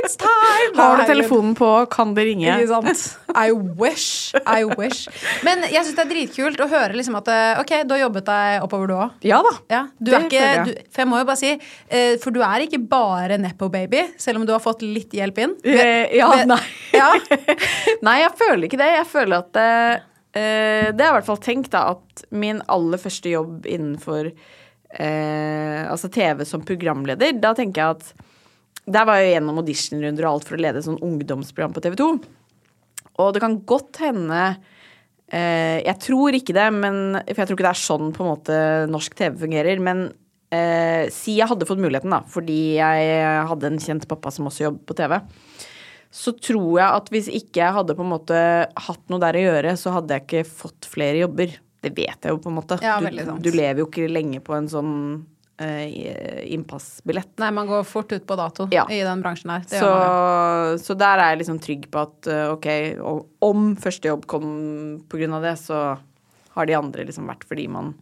[0.00, 0.74] it's time!
[0.78, 2.46] Har du telefonen på, kan det ringe.
[2.60, 3.04] Ikke sant?
[3.34, 4.34] I wish.
[4.44, 5.06] I wish.
[5.46, 8.28] Men jeg syns det er dritkult å høre liksom at eh, ok, du har jobbet
[8.30, 9.16] deg oppover, du òg.
[9.26, 9.54] Ja da.
[9.72, 10.86] Ja, du Det er ikke, føler du, jeg.
[10.94, 11.52] for jeg må jo bare si,
[11.88, 15.56] eh, for du er ikke bare Nepo-baby, selv om du har fått litt hjelp inn.
[15.64, 16.60] Eh, ja, nei.
[16.94, 17.10] Ja.
[18.06, 18.92] nei, jeg føler ikke det.
[18.98, 19.60] Jeg føler at
[20.36, 24.30] eh, Det har jeg i hvert fall tenkt, da, at min aller første jobb innenfor
[24.30, 28.26] eh, altså TV som programleder, da tenker jeg at
[28.90, 32.10] Der var jeg gjennom auditionrunder og alt for å lede sånn ungdomsprogram på TV 2.
[33.20, 34.40] Og det kan godt hende
[35.30, 38.32] eh, Jeg tror ikke det, men, for jeg tror ikke det er sånn på en
[38.32, 38.58] måte
[38.90, 39.82] norsk TV fungerer.
[39.84, 40.08] Men
[40.54, 44.66] eh, si jeg hadde fått muligheten, da, fordi jeg hadde en kjent pappa som også
[44.68, 45.18] jobbet på TV.
[46.10, 48.38] Så tror jeg at hvis ikke jeg hadde på en måte
[48.86, 51.52] hatt noe der å gjøre, så hadde jeg ikke fått flere jobber.
[51.80, 52.80] Det vet jeg jo på en måte.
[52.82, 54.90] Ja, du, du lever jo ikke lenge på en sånn
[55.62, 57.30] eh, innpassbillett.
[57.40, 58.84] Nei, man går fort ut på dato Ja.
[58.90, 59.64] i den bransjen her.
[59.70, 59.92] Så,
[60.82, 62.68] så der er jeg liksom trygg på at eh, ok,
[63.46, 64.50] om første jobb kom
[65.08, 65.80] på grunn av det, så
[66.56, 67.94] har de andre liksom vært fordi man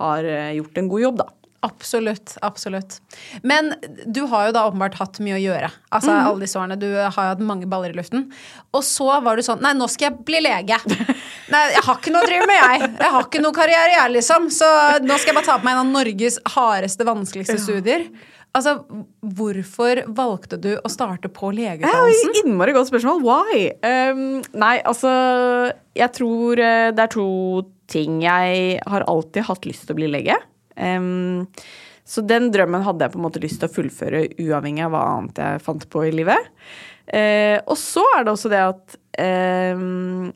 [0.00, 1.28] har eh, gjort en god jobb, da.
[1.62, 2.36] Absolutt.
[2.42, 3.00] Absolutt.
[3.42, 3.74] Men
[4.08, 5.68] du har jo da åpenbart hatt mye å gjøre.
[5.92, 6.26] Altså Mhm.
[6.30, 6.78] alle disse årene.
[6.80, 8.30] Du har jo hatt mange baller i luften.
[8.72, 10.78] Og så var du sånn Nei, nå skal jeg bli lege.
[11.52, 12.90] Nei, jeg har ikke noe å drive med, jeg.
[12.98, 14.48] Jeg har ikke noe karriere, jeg, liksom.
[14.50, 14.66] Så
[15.04, 18.06] nå skal jeg bare ta på meg en av Norges hardeste, vanskeligste studier.
[18.56, 18.72] Altså,
[19.22, 22.32] hvorfor valgte du å starte på legeutdannelsen?
[22.34, 23.20] Ja, innmari godt spørsmål.
[23.22, 23.68] Why?
[23.86, 25.12] Um, nei, altså
[25.94, 27.26] Jeg tror eh, det er to
[27.90, 28.20] ting.
[28.22, 30.36] Jeg har alltid hatt lyst til å bli lege.
[30.76, 31.46] Um,
[32.06, 35.02] så den drømmen hadde jeg på en måte lyst til å fullføre uavhengig av hva
[35.14, 36.50] annet jeg fant på i livet.
[37.10, 38.96] Uh, og så er det også det at
[39.78, 40.30] um,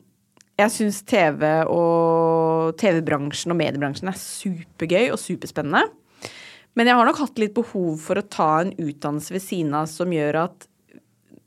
[0.55, 5.83] jeg syns TV og TV-bransjen og mediebransjen er supergøy og superspennende.
[6.75, 9.87] Men jeg har nok hatt litt behov for å ta en utdannelse ved siden av
[9.91, 10.69] som gjør at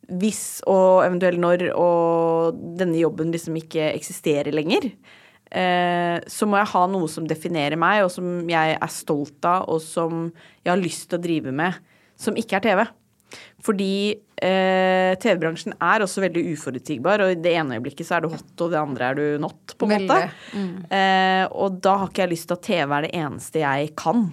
[0.09, 4.88] hvis og eventuelt når og denne jobben liksom ikke eksisterer lenger,
[5.53, 9.68] eh, så må jeg ha noe som definerer meg, og som jeg er stolt av,
[9.70, 10.31] og som
[10.64, 11.78] jeg har lyst til å drive med,
[12.18, 12.83] som ikke er TV.
[13.64, 18.33] Fordi eh, TV-bransjen er også veldig uforutsigbar, og i det ene øyeblikket så er du
[18.33, 20.20] hot, og det andre er du not, på en måte.
[20.54, 20.92] måte.
[20.94, 24.28] Eh, og da har ikke jeg lyst til at TV er det eneste jeg kan.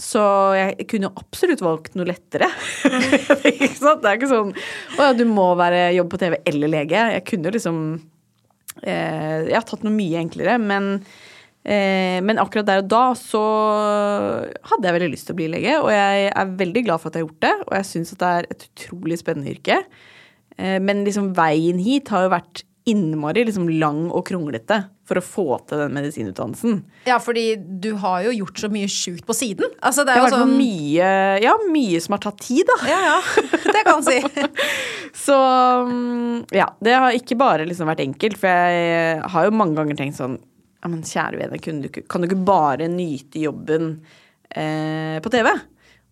[0.00, 0.22] Så
[0.56, 2.48] jeg kunne jo absolutt valgt noe lettere.
[3.50, 4.02] ikke sant?
[4.02, 7.02] Det er ikke sånn Å ja, du må være jobb på TV eller lege.
[7.16, 8.09] Jeg kunne jo liksom eh,
[8.86, 10.92] Jeg har tatt noe mye enklere, men
[11.64, 13.42] eh, men akkurat der og da så
[14.70, 17.18] hadde jeg veldig lyst til å bli lege, og jeg er veldig glad for at
[17.18, 17.54] jeg har gjort det.
[17.66, 19.82] Og jeg syns at det er et utrolig spennende yrke.
[20.56, 25.24] Eh, men liksom veien hit har jo vært innmari liksom lang og kronglete for å
[25.24, 26.76] få til den medisinutdannelsen.
[27.08, 29.72] Ja, fordi du har jo gjort så mye sjukt på siden.
[29.82, 31.08] Altså, det er jo sånn mye,
[31.42, 32.78] ja, mye som har tatt tid, da.
[32.88, 33.48] Ja, ja.
[33.74, 34.20] Det kan si.
[35.26, 39.76] Så mm, ja, det har ikke bare liksom vært enkelt, for jeg har jo mange
[39.80, 40.38] ganger tenkt sånn
[40.80, 41.82] ja, men kjære vene, kan
[42.24, 43.90] du ikke bare nyte jobben
[44.48, 45.50] eh, på TV?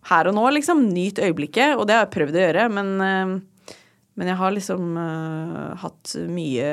[0.09, 0.83] Her og nå, liksom.
[0.93, 1.73] Nyt øyeblikket.
[1.77, 3.33] Og det har jeg prøvd å gjøre, men, eh,
[4.19, 6.69] Men jeg har liksom uh, hatt mye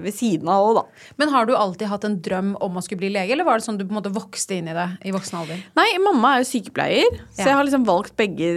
[0.00, 0.84] ved siden av òg, da.
[1.20, 3.66] Men har du alltid hatt en drøm om å skulle bli lege, eller var det
[3.66, 5.60] sånn du på en måte vokste inn i det i voksen alder?
[5.76, 8.48] Nei, mamma er jo sykepleier, så jeg har liksom valgt begge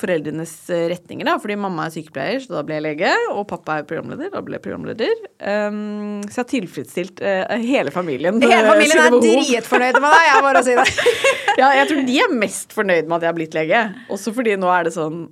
[0.00, 1.36] foreldrenes eh, retninger, da.
[1.38, 3.12] Fordi mamma er sykepleier, så da ble jeg lege.
[3.34, 5.14] Og pappa er programleder, da ble jeg programleder.
[5.38, 8.42] Um, så jeg har tilfredsstilt uh, hele familien.
[8.42, 10.88] Hele familien er dritfornøyd med deg, jeg bare å si det.
[11.58, 13.80] Ja, jeg tror de er mest fornøyd med at jeg har blitt lege.
[14.14, 15.24] Også fordi nå er det sånn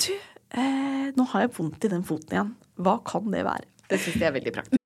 [0.00, 0.14] Du,
[0.56, 2.54] eh, nå har jeg vondt i den foten igjen.
[2.80, 3.68] Hva kan det være?
[3.90, 4.80] Det syns jeg er veldig praktisk.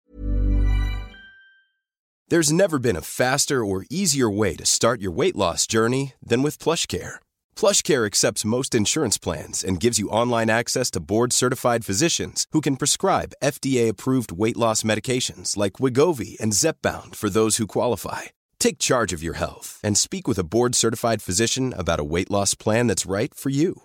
[2.31, 6.42] There's never been a faster or easier way to start your weight loss journey than
[6.42, 7.20] with PlushCare.
[7.57, 12.76] PlushCare accepts most insurance plans and gives you online access to board-certified physicians who can
[12.76, 18.22] prescribe FDA-approved weight loss medications like Wigovi and Zepbound for those who qualify.
[18.59, 22.54] Take charge of your health and speak with a board-certified physician about a weight loss
[22.54, 23.85] plan that's right for you.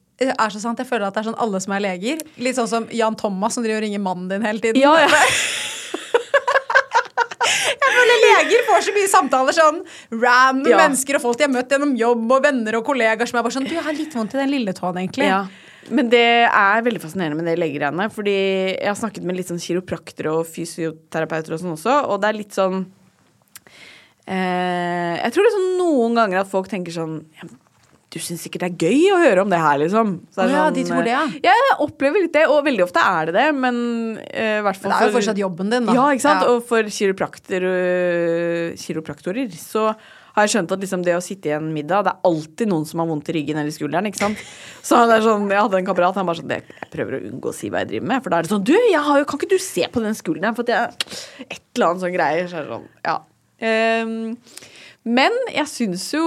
[0.29, 0.77] er så sant.
[0.79, 2.21] Jeg føler at det er sånn alle som er leger.
[2.37, 4.81] Litt sånn som Jan Thomas som driver og ringer mannen din hele tiden.
[4.81, 5.09] Ja, ja.
[7.81, 9.79] Jeg føler leger får så mye samtaler sånn
[10.21, 10.77] random Ja.
[10.83, 13.55] mennesker og folk de har møtt gjennom jobb og venner og kollegaer som er bare
[13.55, 15.27] sånn Du, jeg har litt vondt i den lille tåen, egentlig.
[15.27, 15.41] Ja.
[15.89, 18.05] Men det er veldig fascinerende med det legegreiene.
[18.13, 18.35] Fordi
[18.77, 22.37] jeg har snakket med litt sånn kiropraktere og fysioterapeuter og sånn også, og det er
[22.37, 22.85] litt sånn
[24.27, 27.17] eh, Jeg tror liksom noen ganger at folk tenker sånn
[28.11, 30.09] du syns sikkert det er gøy å høre om det her, liksom.
[30.35, 31.23] Så ja, sånn, de tror det, ja.
[31.31, 33.77] eh, jeg opplever litt det, og veldig ofte er det det, men
[34.19, 35.95] uh, hvert fall det er jo for- fortsatt jobben din, da.
[35.95, 36.43] Ja, ikke sant.
[36.43, 36.55] Ja.
[36.55, 39.93] Og for kiroprakter, uh, kiropraktorer så
[40.31, 42.85] har jeg skjønt at liksom det å sitte i en middag Det er alltid noen
[42.87, 44.07] som har vondt i ryggen eller skulderen.
[44.07, 44.43] ikke sant?
[44.87, 47.51] Så det er sånn, Jeg hadde en kamerat han bare sånn Jeg prøver å unngå
[47.51, 48.23] å si hva jeg driver med.
[48.23, 50.55] For da er det sånn Du, jo, kan ikke du se på den skulderen?
[50.55, 52.47] For at jeg Et eller annet sånn greier.
[52.47, 53.17] Så er det sånn, ja.
[53.61, 54.23] Ehm,
[55.03, 56.21] men jeg syns jo,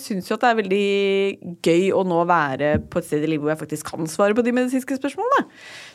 [0.00, 0.86] syns jo at det er veldig
[1.62, 4.42] gøy å nå være på et sted i livet hvor jeg faktisk kan svare på
[4.46, 5.44] de medisinske spørsmålene.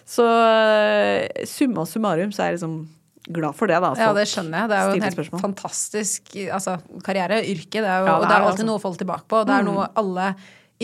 [0.08, 2.78] Så eh, summa summarum så er jeg liksom
[3.26, 3.92] glad for det, da.
[4.00, 4.70] Ja, det skjønner jeg.
[4.72, 5.42] Det er jo en helt spørsmål.
[5.48, 7.82] fantastisk altså, karriere, yrke.
[7.82, 8.68] Det er jo, Ja, det og det er er alltid altså.
[8.70, 9.42] noe å falle tilbake på.
[9.42, 10.30] og Det er noe alle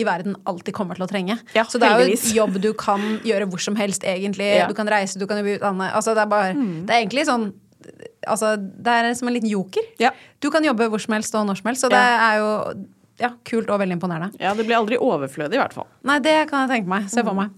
[0.00, 1.36] i verden alltid kommer til å trenge.
[1.54, 4.48] Ja, så det er jo en jobb du kan gjøre hvor som helst, egentlig.
[4.58, 4.66] Ja.
[4.68, 5.92] Du kan reise, du kan jobbe utlandet.
[5.94, 7.50] Altså, det er bare Det er egentlig sånn
[8.26, 9.82] Altså, det er som en liten joker.
[9.98, 10.10] Ja.
[10.40, 12.30] Du kan jobbe hvor som helst og når som helst, så det Ja.
[12.32, 12.86] er jo
[13.20, 14.32] ja, kult og veldig imponerende.
[14.40, 15.86] Ja, det blir aldri overflødig, i hvert fall.
[16.04, 17.08] Nei, det kan jeg tenke meg.
[17.10, 17.26] Se Mm.
[17.28, 17.50] for meg.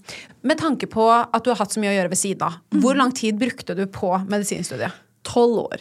[0.42, 2.94] Med tanke på at du har hatt så mye å gjøre ved siden av, hvor
[2.96, 4.92] lang tid brukte du på medisinstudiet?
[5.24, 5.78] Tolv år.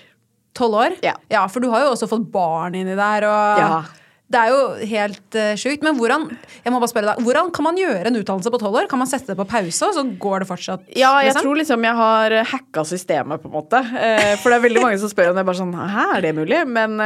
[0.54, 0.98] Tolv år?
[1.04, 1.48] Ja.
[1.48, 3.84] for du har jo også fått barn inni der, og Ja.
[4.32, 5.84] Det er jo helt uh, sjukt.
[5.86, 6.24] Men hvordan
[6.64, 8.88] jeg må bare spørre deg, hvordan kan man gjøre en utdannelse på tolv år?
[8.90, 10.86] Kan man sette det på pause, og så går det fortsatt?
[10.96, 11.46] Ja, jeg liksom?
[11.46, 13.82] tror liksom jeg har hacka systemet, på en måte.
[13.84, 15.46] Eh, for det er veldig mange som spør om det.
[15.46, 16.62] bare sånn, Hæ, er det mulig?
[16.72, 16.98] Men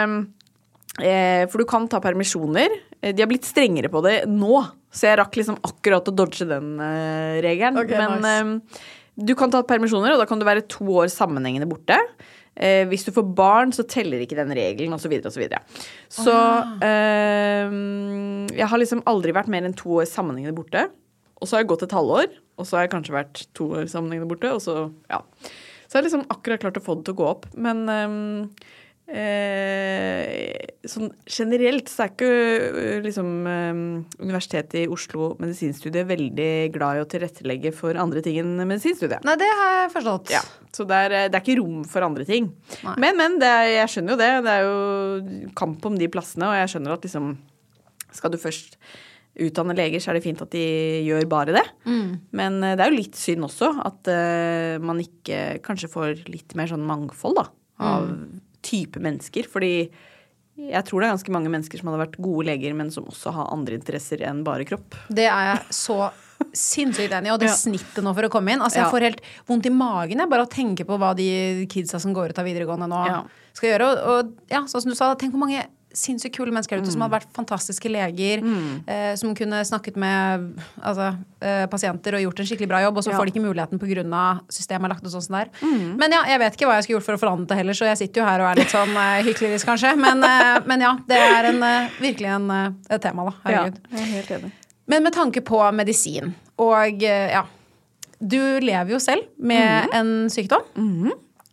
[1.01, 2.77] eh, For du kan ta permisjoner.
[3.01, 4.61] Eh, De har blitt strengere på det nå,
[4.93, 7.81] så jeg rakk liksom akkurat å dodge den eh, regelen.
[7.83, 8.79] Okay, Men nice.
[8.79, 8.93] eh,
[9.27, 11.97] du kan ta permisjoner, og da kan du være to år sammenhengende borte.
[12.57, 15.13] Eh, hvis du får barn, så teller ikke den regelen, osv.
[15.27, 16.37] Så, videre, og så, så
[16.87, 17.75] eh,
[18.57, 20.87] jeg har liksom aldri vært mer enn to år sammenhengende borte.
[21.37, 23.89] Og så har jeg gått et halvår, og så har jeg kanskje vært to år
[23.91, 24.49] sammenhengende borte.
[24.55, 25.21] Og så, ja.
[25.85, 27.45] så har jeg liksom akkurat klart å få det til å gå opp.
[27.53, 28.39] Men ehm,
[29.07, 33.81] eh, sånn generelt så er ikke eh, liksom ehm,
[34.21, 39.25] Universitetet i Oslo medisinstudie veldig glad i å tilrettelegge for andre ting enn medisinstudiet.
[39.27, 40.31] Nei, det har jeg forstått.
[40.35, 40.43] Ja,
[40.75, 42.51] så det er, det er ikke rom for andre ting.
[42.83, 42.95] Nei.
[43.03, 44.31] Men, men, det er, jeg skjønner jo det.
[44.47, 47.35] Det er jo kamp om de plassene, og jeg skjønner at liksom
[48.15, 48.79] skal du først
[49.37, 50.63] utdanne leger, så er det fint at de
[51.05, 51.65] gjør bare det.
[52.37, 56.57] Men eh, det er jo litt synd også at eh, man ikke kanskje får litt
[56.57, 57.47] mer sånn mangfold, da,
[57.85, 58.09] av
[58.67, 59.47] type mennesker.
[59.49, 59.71] Fordi
[60.57, 63.33] jeg tror det er ganske mange mennesker som hadde vært gode leger, men som også
[63.35, 64.95] har andre interesser enn bare kropp.
[65.13, 65.99] Det er jeg så
[66.57, 67.33] sinnssykt enig i.
[67.33, 67.55] Og det Ja.
[67.57, 68.61] snittet nå for å komme inn.
[68.61, 68.83] Altså, Ja.
[68.85, 72.13] jeg får helt vondt i magen jeg, bare å tenke på hva de kidsa som
[72.13, 73.23] går ut av videregående nå, Ja.
[73.53, 73.85] skal gjøre.
[73.91, 77.01] Og, og ja, sånn som du sa, tenk hvor mange sinnssykt kule mennesker ute som
[77.01, 78.43] hadde vært fantastiske leger,
[78.87, 83.03] eh, som kunne snakket med altså, eh, pasienter og gjort en skikkelig bra jobb, og
[83.03, 83.17] så Ja.
[83.17, 84.41] får de ikke muligheten pga.
[84.49, 85.47] systemet lagt og sånn der.
[85.61, 85.97] er.
[85.97, 87.85] Men ja, jeg vet ikke hva jeg skulle gjort for å forandre det heller, så
[87.89, 89.97] jeg sitter jo her og er litt sånn eh, hyklerisk, kanskje.
[89.97, 93.33] Men, eh, men ja, det er en, eh, virkelig en, eh, et tema, da.
[93.49, 93.79] Herregud.
[93.91, 94.51] jeg er helt enig.
[94.87, 97.43] Men med tanke på medisin, og ja
[98.19, 100.63] Du lever jo selv med en sykdom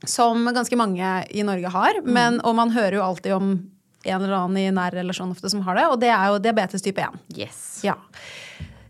[0.06, 2.00] som ganske mange i Norge har.
[2.04, 3.70] Men, og man hører jo alltid om
[4.04, 6.84] en eller annen i nær relasjon ofte som har det, og det er jo diabetes
[6.84, 7.22] type 1.
[7.36, 7.62] Yes.
[7.86, 7.96] Ja.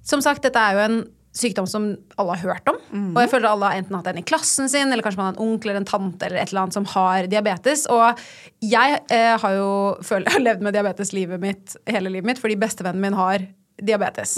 [0.05, 0.99] Som sagt, dette er jo en
[1.35, 1.87] sykdom som
[2.21, 2.77] alle har hørt om.
[3.17, 5.35] Og jeg føler alle har enten hatt en i klassen sin, eller kanskje man har
[5.35, 7.87] en onkel eller en tante eller et eller annet som har diabetes.
[7.91, 8.21] Og
[8.63, 9.73] jeg eh, har jo
[10.07, 13.49] føler, har levd med diabetes livet mitt, hele livet mitt, fordi bestevennen min har
[13.83, 14.37] diabetes.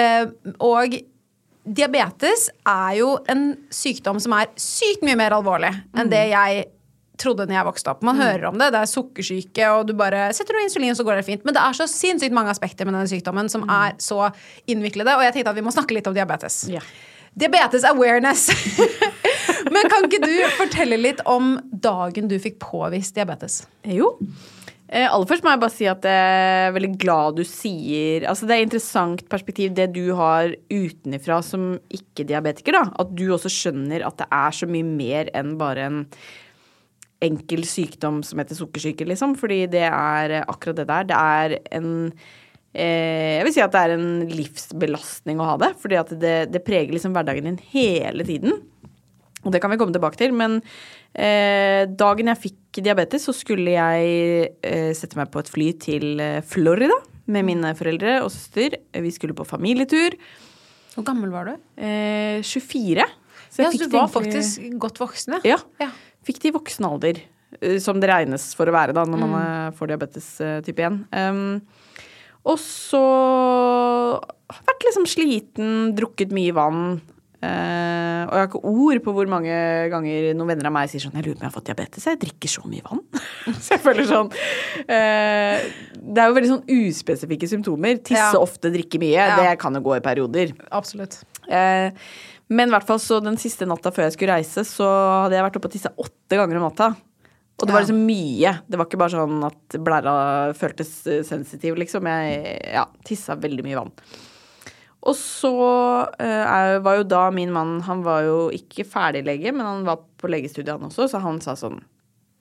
[0.00, 0.24] Eh,
[0.64, 0.96] og
[1.66, 6.64] diabetes er jo en sykdom som er sykt mye mer alvorlig enn det jeg
[7.20, 8.04] trodde når jeg vokste opp.
[8.06, 11.20] Man hører om det, det er sukkersyke, og du bare setter noe insulin, så går
[11.20, 11.44] det fint.
[11.46, 14.30] Men det er så sinnssykt mange aspekter med denne sykdommen som er så
[14.70, 16.64] innviklede, og jeg tenkte at vi må snakke litt om diabetes.
[16.70, 16.84] Yeah.
[17.36, 18.48] Diabetes awareness.
[19.74, 23.64] Men kan ikke du fortelle litt om dagen du fikk påvist diabetes?
[23.84, 24.14] Jo.
[24.86, 26.34] Eh, aller først må jeg bare si at jeg
[26.70, 31.72] er veldig glad du sier Altså det er interessant perspektiv det du har utenifra som
[31.90, 32.84] ikke-diabetiker, da.
[33.02, 35.98] At du også skjønner at det er så mye mer enn bare en
[37.24, 39.36] enkel sykdom som heter sukkersyke, liksom.
[39.40, 41.04] Fordi det er akkurat det der.
[41.08, 41.90] Det er en
[42.74, 45.72] eh, Jeg vil si at det er en livsbelastning å ha det.
[45.82, 48.58] Fordi at det, det preger liksom hverdagen din hele tiden.
[49.46, 50.32] Og det kan vi komme tilbake til.
[50.36, 50.58] Men
[51.14, 56.18] eh, dagen jeg fikk diabetes, så skulle jeg eh, sette meg på et fly til
[56.20, 56.96] eh, Florida
[57.32, 58.76] med mine foreldre og søster.
[58.92, 60.14] Vi skulle på familietur.
[60.96, 61.54] Hvor gammel var du?
[61.80, 63.06] Eh, 24.
[63.50, 65.56] Så Ja, jeg så fikk du var egentlig- faktisk godt voksen, Ja.
[65.80, 65.88] ja.
[66.26, 67.20] Fikk det i voksen alder.
[67.60, 70.82] eh, Som det regnes for å være da, når man eh, får diabetes eh, type
[70.82, 71.02] 1.
[71.14, 71.60] Um,
[72.46, 73.02] og så
[74.46, 76.82] vært liksom sliten, drukket mye vann.
[77.36, 79.56] Uh, og jeg har ikke ord på hvor mange
[79.92, 82.06] ganger noen venner av meg sier sånn Jeg lurer på om jeg har fått diabetes.
[82.08, 83.02] Jeg drikker så mye vann.
[83.62, 85.66] så jeg føler sånn uh,
[86.00, 88.00] Det er jo veldig sånn uspesifikke symptomer.
[88.00, 88.40] Tisse Ja.
[88.40, 89.14] ofte, drikke mye.
[89.18, 89.36] Ja.
[89.42, 90.54] Det kan jo gå i perioder.
[90.74, 91.20] Absolutt.
[91.46, 91.92] Eh,
[92.48, 94.86] men i hvert fall så den siste natta før jeg skulle reise, så
[95.24, 96.92] hadde jeg vært oppe og tissa åtte ganger om natta.
[97.56, 97.86] Og det var Ja.
[97.86, 98.50] liksom mye.
[98.68, 100.14] Det var ikke bare sånn at blæra
[100.54, 102.04] føltes eh, sensitiv, liksom.
[102.04, 103.92] Jeg ja, tissa veldig mye vann.
[105.06, 105.52] Og så
[106.18, 110.28] er- var jo da min mann Han var jo ikke ferdiglege, men han var på
[110.28, 111.80] legestudiet han også, så han sa sånn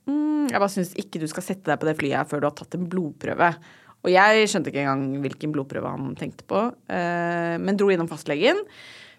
[0.08, 2.48] mm, Jeg bare syns ikke du skal sette deg på det flyet her før du
[2.48, 3.56] har tatt en blodprøve.
[4.04, 8.60] Og jeg skjønte ikke engang hvilken blodprøve han tenkte på, eh, men dro innom fastlegen.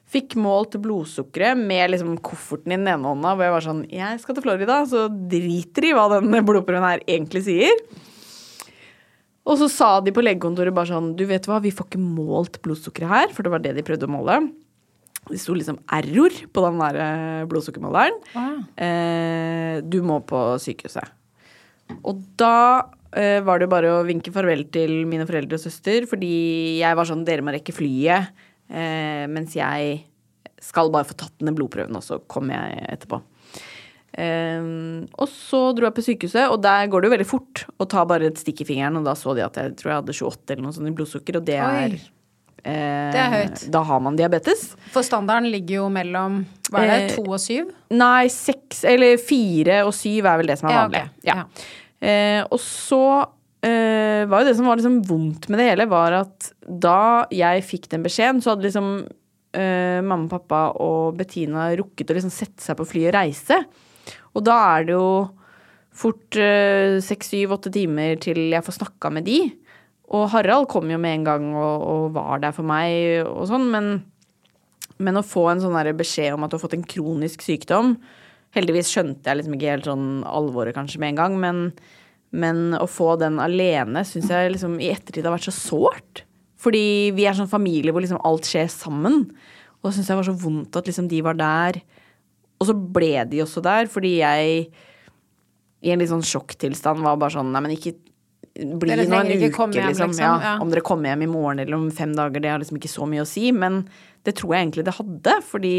[0.06, 4.20] Fikk målt blodsukkeret med liksom kofferten i den ene hånda, hvor jeg var sånn Jeg
[4.22, 7.80] skal til Florida, så driter i hva den blodprøven her egentlig sier.
[9.46, 12.60] Og så sa de på legekontoret bare sånn Du vet hva, vi får ikke målt
[12.64, 14.40] blodsukkeret her, for det var det de prøvde å måle.
[15.26, 18.18] Det sto liksom error på den der blodsukkermåleren.
[18.22, 18.66] blodsukkermåleren.
[18.78, 21.10] Eh, du må på sykehuset.
[22.06, 26.06] Og da eh, var det jo bare å vinke farvel til mine foreldre og søster,
[26.10, 28.30] fordi jeg var sånn Dere må rekke flyet,
[28.70, 30.04] eh, mens jeg
[30.62, 33.20] skal bare få tatt denne blodprøven, og så kommer jeg etterpå.
[34.16, 34.66] Eh,
[35.20, 38.04] og så dro jeg på sykehuset, og der går det jo veldig fort å ta
[38.08, 40.54] bare et stikk i fingeren, og da så de at jeg tror jeg hadde 28
[40.54, 41.96] eller noe sånt i blodsukker, og det er
[42.64, 43.64] eh, Det er høyt.
[43.76, 44.70] Da har man diabetes.
[44.94, 46.40] For standarden ligger jo mellom
[46.72, 47.68] hva er det, Eh, to og syv?
[47.94, 51.04] Nei, seks eller fire og syv er vel det som er Ja, vanlig.
[51.28, 51.36] ja.
[51.36, 51.44] Ja.
[52.06, 53.02] Eh, og så
[53.64, 57.64] eh, var jo det som var liksom vondt med det hele, var at da jeg
[57.66, 62.64] fikk den beskjeden, så hadde liksom uh, mamma, pappa og Bettina rukket å liksom sette
[62.64, 63.60] seg på flyet og reise.
[64.36, 65.10] Og da er det jo
[65.96, 69.38] fort eh, seks, syv, åtte timer til jeg får snakka med de.
[70.12, 73.70] Og Harald kom jo med en gang og, og var der for meg og sånn,
[73.72, 73.96] men
[74.96, 77.98] men å få en sånn beskjed om at du har fått en kronisk sykdom
[78.56, 81.58] Heldigvis skjønte jeg liksom ikke helt sånn alvoret kanskje med en gang, men,
[82.36, 86.24] men å få den alene syns jeg liksom i ettertid har vært så sårt.
[86.60, 89.24] Fordi vi er sånn familie hvor liksom alt skjer sammen.
[89.80, 91.80] Og det syns jeg var så vondt at liksom de var der.
[92.60, 94.66] Og så ble de også der, fordi jeg
[95.84, 97.92] i en litt sånn sjokktilstand var bare sånn Nei, men ikke,
[98.56, 100.12] bli nå en uke, hjem, liksom.
[100.12, 100.54] liksom, Ja, ja.
[100.64, 103.08] Om dere kommer hjem i morgen eller om fem dager, det har liksom ikke så
[103.08, 103.50] mye å si.
[103.52, 103.84] Men
[104.26, 105.76] det tror jeg egentlig det hadde, fordi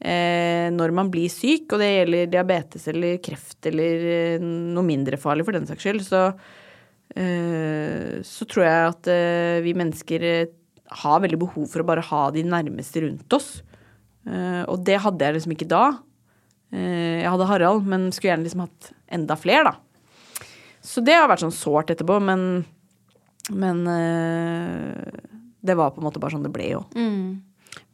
[0.00, 5.18] eh, når man blir syk, og det gjelder diabetes eller kreft eller eh, noe mindre
[5.20, 6.22] farlig for den saks skyld, så,
[7.16, 10.54] eh, så tror jeg at eh, vi mennesker eh,
[11.04, 13.58] har veldig behov for å bare ha de nærmeste rundt oss.
[14.28, 15.84] Eh, og det hadde jeg liksom ikke da.
[16.68, 20.42] Jeg hadde Harald, men skulle gjerne liksom hatt enda flere, da.
[20.84, 22.42] Så det har vært sånn sårt etterpå, men,
[23.56, 25.22] men eh,
[25.64, 26.82] det var på en måte bare sånn det ble jo.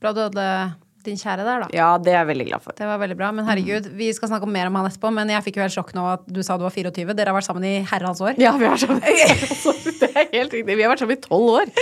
[0.02, 0.46] Bra du hadde
[1.06, 1.68] din kjære der, da.
[1.74, 2.76] Ja, det er jeg veldig glad for.
[2.78, 3.30] Det var veldig bra.
[3.36, 5.12] Men herregud, vi skal snakke mer om han etterpå.
[5.14, 7.14] Men jeg fikk jo helt sjokk nå at du sa du var 24.
[7.14, 8.36] Dere har vært sammen i herrens år.
[8.40, 9.00] Ja, vi har vært sammen.
[10.02, 10.68] det er helt riktig.
[10.74, 11.74] Vi har vært sammen i tolv år.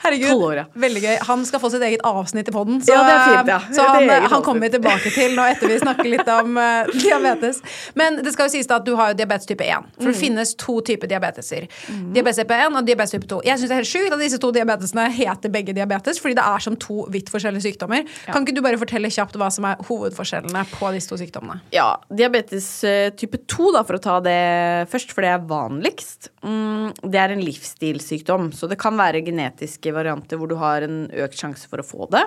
[0.00, 0.64] Herregud, ja.
[0.80, 1.16] veldig gøy.
[1.28, 2.78] Han skal få sitt eget avsnitt i poden.
[2.80, 3.58] Så, Ja, det er fint, ja.
[3.76, 7.60] så han, han kommer vi tilbake til nå etter vi snakker litt om uh, diabetes.
[7.98, 9.90] Men det skal jo sies da at du har jo diabetes type 1.
[9.98, 10.20] For det Mm.
[10.22, 11.66] finnes to typer diabeteser.
[12.14, 13.40] Diabetes type 1 og diabetes type 2.
[13.46, 16.44] Jeg syns det er helt sjukt at disse to diabetesene heter begge diabetes, fordi det
[16.48, 18.08] er som to vidt forskjellige sykdommer.
[18.30, 21.60] Kan ikke du bare fortelle kjapt hva som er hovedforskjellene på disse to sykdommene?
[21.76, 24.38] Ja, diabetes eh, type 2, da, for å ta det
[24.90, 26.30] først, for det er vanligst.
[26.42, 31.04] Mm, det er en livsstilssykdom, så det kan være genetiske varianter hvor du har en
[31.10, 32.24] økt sjanse for å få det.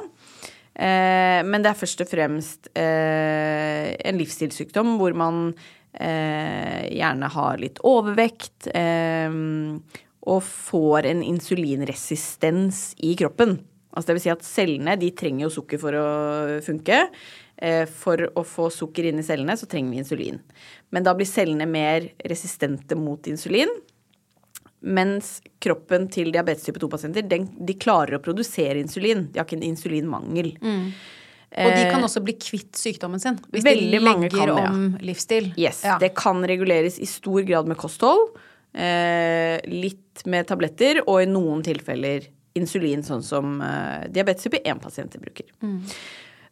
[0.74, 5.44] Eh, men det er først og fremst eh, en livsstilssykdom hvor man
[5.94, 9.30] eh, gjerne har litt overvekt eh,
[10.24, 13.60] og får en insulinresistens i kroppen.
[13.94, 16.06] Altså det vil si at cellene de trenger jo sukker for å
[16.66, 17.04] funke.
[17.64, 20.40] Eh, For å få sukker inn i cellene så trenger vi insulin.
[20.90, 23.70] Men da blir cellene mer resistente mot insulin.
[24.84, 29.30] Mens kroppen til diabetes type 2-pasienter de klarer å produsere insulin.
[29.32, 30.58] De har ikke en insulinmangel.
[31.54, 35.04] Og de kan også bli kvitt sykdommen sin hvis Eh, de legger kan om ja.
[35.06, 35.52] livsstil.
[35.60, 36.00] Yes, Ja.
[36.02, 38.34] Det kan reguleres i stor grad med kosthold.
[38.74, 42.26] Eh, litt med tabletter, og i noen tilfeller
[42.58, 45.46] insulin, sånn som eh, diabetes type 1-pasienter bruker.
[45.62, 45.94] Diabetes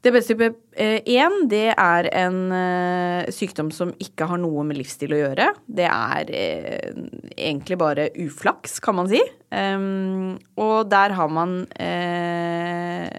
[0.01, 5.19] type eh, 1 det er en eh, sykdom som ikke har noe med livsstil å
[5.19, 5.51] gjøre.
[5.67, 7.01] Det er eh,
[7.37, 9.21] egentlig bare uflaks, kan man si.
[9.51, 13.09] Um, og der har man eh,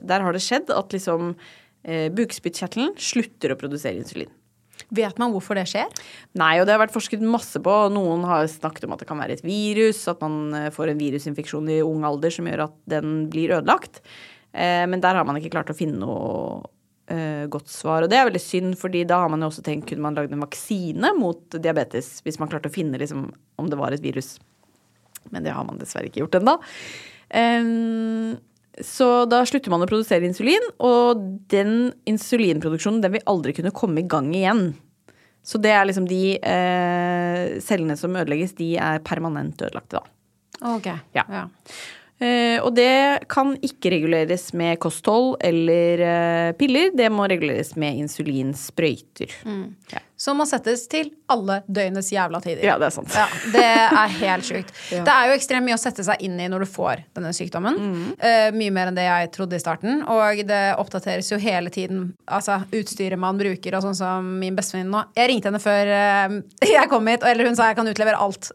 [0.00, 1.34] Der har det skjedd at liksom
[1.84, 4.32] eh, bukspyttkjertelen slutter å produsere insulin.
[4.94, 5.88] Vet man hvorfor det skjer?
[6.38, 7.74] Nei, og det har vært forsket masse på.
[7.94, 11.00] Noen har snakket om at det kan være et virus, at man eh, får en
[11.00, 14.02] virusinfeksjon i ung alder som gjør at den blir ødelagt.
[14.54, 16.62] Eh, men der har man ikke klart å finne noe
[17.10, 18.04] eh, godt svar.
[18.06, 20.34] Og det er veldig synd, fordi da har man jo også tenkt kunne man lagd
[20.34, 23.28] en vaksine mot diabetes, hvis man klarte å finne liksom,
[23.60, 24.36] om det var et virus.
[25.34, 26.58] Men det har man dessverre ikke gjort ennå.
[28.84, 31.20] Så da slutter man å produsere insulin, og
[31.52, 34.66] den insulinproduksjonen den vil aldri kunne komme i gang igjen.
[35.44, 40.14] Så det er liksom de eh, cellene som ødelegges, de er permanent ødelagte, da.
[40.74, 40.88] Ok.
[41.12, 41.24] Ja.
[41.28, 41.44] Ja.
[42.24, 46.92] Eh, og det kan ikke reguleres med kosthold eller eh, piller.
[46.96, 49.34] Det må reguleres med insulinsprøyter.
[49.92, 50.02] Ja.
[50.24, 52.62] Som må settes til alle døgnets jævla tider.
[52.64, 53.12] ja, det er sant.
[53.12, 54.70] Ja, det er helt sjukt.
[55.04, 57.76] Det er jo ekstremt mye å sette seg inn i når du får denne sykdommen.
[58.16, 60.00] Eh, mye mer enn det jeg trodde i starten.
[60.10, 62.06] Og det oppdateres jo hele tiden.
[62.24, 65.02] Altså utstyret man bruker, og sånn som min bestevenninne nå.
[65.18, 66.36] Jeg ringte henne før uh,
[66.76, 68.48] jeg kom hit, eller hun sa jeg kan utlevere alt.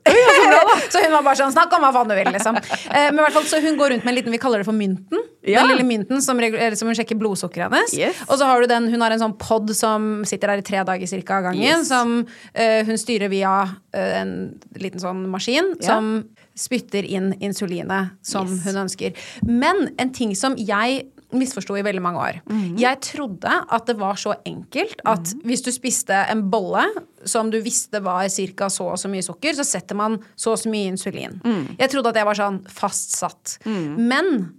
[0.91, 2.57] så hun var bare sånn snakk om hva faen du vil, liksom.
[2.57, 4.69] Uh, men i hvert fall, så hun går rundt med en liten, vi kaller det
[4.69, 5.25] for mynten.
[5.45, 5.61] Ja.
[5.61, 6.39] Den lille mynten som,
[6.75, 7.93] som hun sjekker blodsukkeret hennes.
[7.95, 8.17] Yes.
[8.27, 10.83] Og så har du den, hun har en sånn pod som sitter der i tre
[10.87, 11.87] dager cirka av gangen, Yes.
[11.91, 15.93] som uh, hun styrer via uh, en liten sånn maskin Ja.
[15.95, 18.63] som spytter inn insulinet som Yes.
[18.65, 19.13] hun ønsker.
[19.43, 22.37] Men en ting som jeg misforsto i veldig mange år.
[22.49, 22.77] Mm.
[22.81, 26.81] Jeg trodde at det var så enkelt at hvis du spiste en bolle
[27.23, 28.65] som du visste var ca.
[28.67, 31.39] så og så mye sukker, så setter man så og så mye insulin.
[31.45, 31.77] Mm.
[31.77, 33.59] Jeg trodde at det var sånn fastsatt.
[33.65, 34.55] Men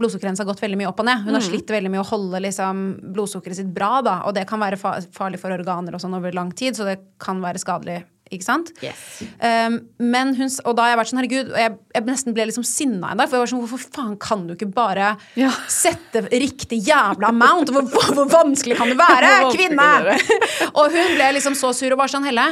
[0.00, 1.20] blodsukkeret hennes har gått veldig mye opp og ned.
[1.22, 1.28] Mm.
[1.28, 2.80] Hun har slitt veldig med å holde liksom,
[3.14, 4.80] blodsukkeret sitt bra, da, og det kan være
[5.14, 8.02] farlig for organer og sånn over lang tid, så det kan være skadelig.
[8.32, 8.70] Ikke sant?
[8.82, 9.20] Yes.
[9.36, 12.46] Um, men hun, og da har jeg vært sånn, herregud, og jeg, jeg nesten ble
[12.48, 13.28] liksom sinna en dag.
[13.28, 15.50] For jeg var sånn, hvorfor faen kan du ikke bare Ja.
[15.70, 17.70] sette riktig jævla amount?
[17.74, 19.90] Hvor, hvor, hvor vanskelig kan det være, kvinne?
[20.78, 22.48] og hun ble liksom så sur og bare sånn, Helle.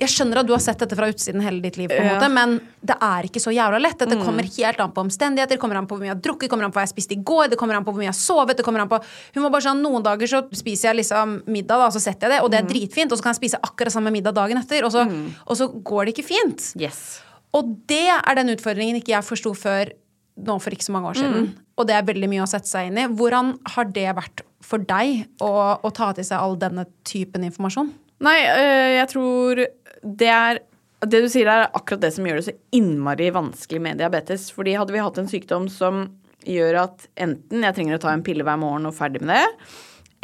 [0.00, 2.30] Jeg skjønner at du har sett dette fra utsiden hele ditt liv, på en måte,
[2.32, 3.98] men det er ikke så jævla lett.
[4.00, 6.46] Dette kommer helt an på omstendigheter, det kommer an på hvor mye jeg har drukket,
[6.46, 8.08] det kommer an på hva jeg spiste i går, det kommer an på hvor mye
[8.08, 8.56] jeg har sovet.
[8.56, 9.00] det kommer an på...
[9.36, 12.28] Hun var bare sånn, Noen dager så spiser jeg liksom middag, da, og så setter
[12.28, 13.12] jeg det, og det er dritfint.
[13.12, 15.04] Og så kan jeg spise akkurat samme middag dagen etter, og så,
[15.44, 16.72] og så går det ikke fint.
[16.80, 17.20] Yes.
[17.56, 19.92] Og det er den utfordringen ikke jeg forsto før
[20.40, 21.50] nå for ikke så mange år siden.
[21.80, 23.08] Og det er veldig mye å sette seg inn i.
[23.08, 27.90] Hvordan har det vært for deg å, å ta til seg all denne typen informasjon?
[28.20, 29.62] Nei, øh, jeg tror
[30.02, 30.60] det er
[31.00, 34.50] Det du sier er akkurat det som gjør det så innmari vanskelig med diabetes.
[34.52, 36.02] Fordi hadde vi hatt en sykdom som
[36.44, 39.70] gjør at enten jeg trenger å ta en pille hver morgen og ferdig med det,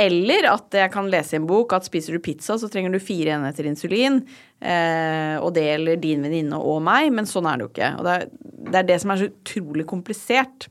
[0.05, 3.01] eller at jeg kan lese i en bok at spiser du pizza, så trenger du
[3.01, 4.21] fire enheter insulin.
[4.61, 7.93] Eh, og det gjelder din venninne og meg, men sånn er det jo ikke.
[7.97, 8.27] Og det er,
[8.69, 10.69] det er det som er så utrolig komplisert.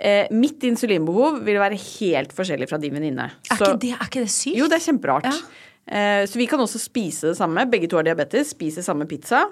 [0.00, 3.26] Eh, mitt insulinbehov vil være helt forskjellig fra din venninne.
[3.52, 4.56] Er, er ikke det sykt?
[4.56, 5.28] jo, det er kjemperart.
[5.28, 5.66] Ja.
[5.90, 7.66] Eh, så vi kan også spise det samme.
[7.68, 9.44] Begge to har diabetes, spiser samme pizza.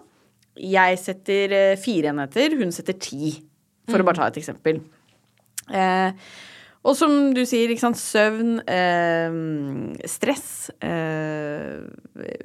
[0.58, 3.34] Jeg setter eh, fire enheter, hun setter ti,
[3.90, 4.80] for å bare ta et eksempel.
[5.68, 6.28] Eh,
[6.88, 9.38] og som du sier, søvn, eh,
[10.08, 11.82] stress, eh,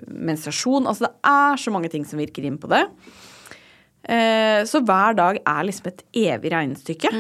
[0.10, 2.84] menstruasjon Altså det er så mange ting som virker inn på det.
[4.04, 7.12] Eh, så hver dag er liksom et evig regnestykke.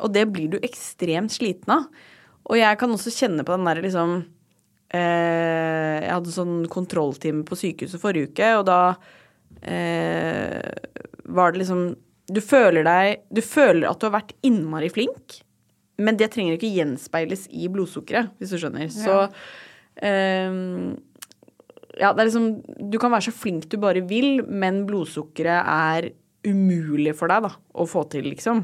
[0.00, 1.88] Og det blir du ekstremt sliten av.
[2.50, 4.14] Og jeg kan også kjenne på den derre liksom
[4.96, 8.78] eh, Jeg hadde sånn kontrolltime på sykehuset forrige uke, og da
[9.62, 10.64] eh,
[11.30, 11.84] var det liksom
[12.32, 15.42] Du føler deg Du føler at du har vært innmari flink,
[16.00, 18.88] men det trenger ikke gjenspeiles i blodsukkeret, hvis du skjønner.
[18.88, 19.20] Så
[20.00, 20.58] eh,
[22.00, 22.50] ja, det er liksom
[22.90, 26.10] Du kan være så flink du bare vil, men blodsukkeret er
[26.46, 28.62] umulig for deg da, å få til, liksom.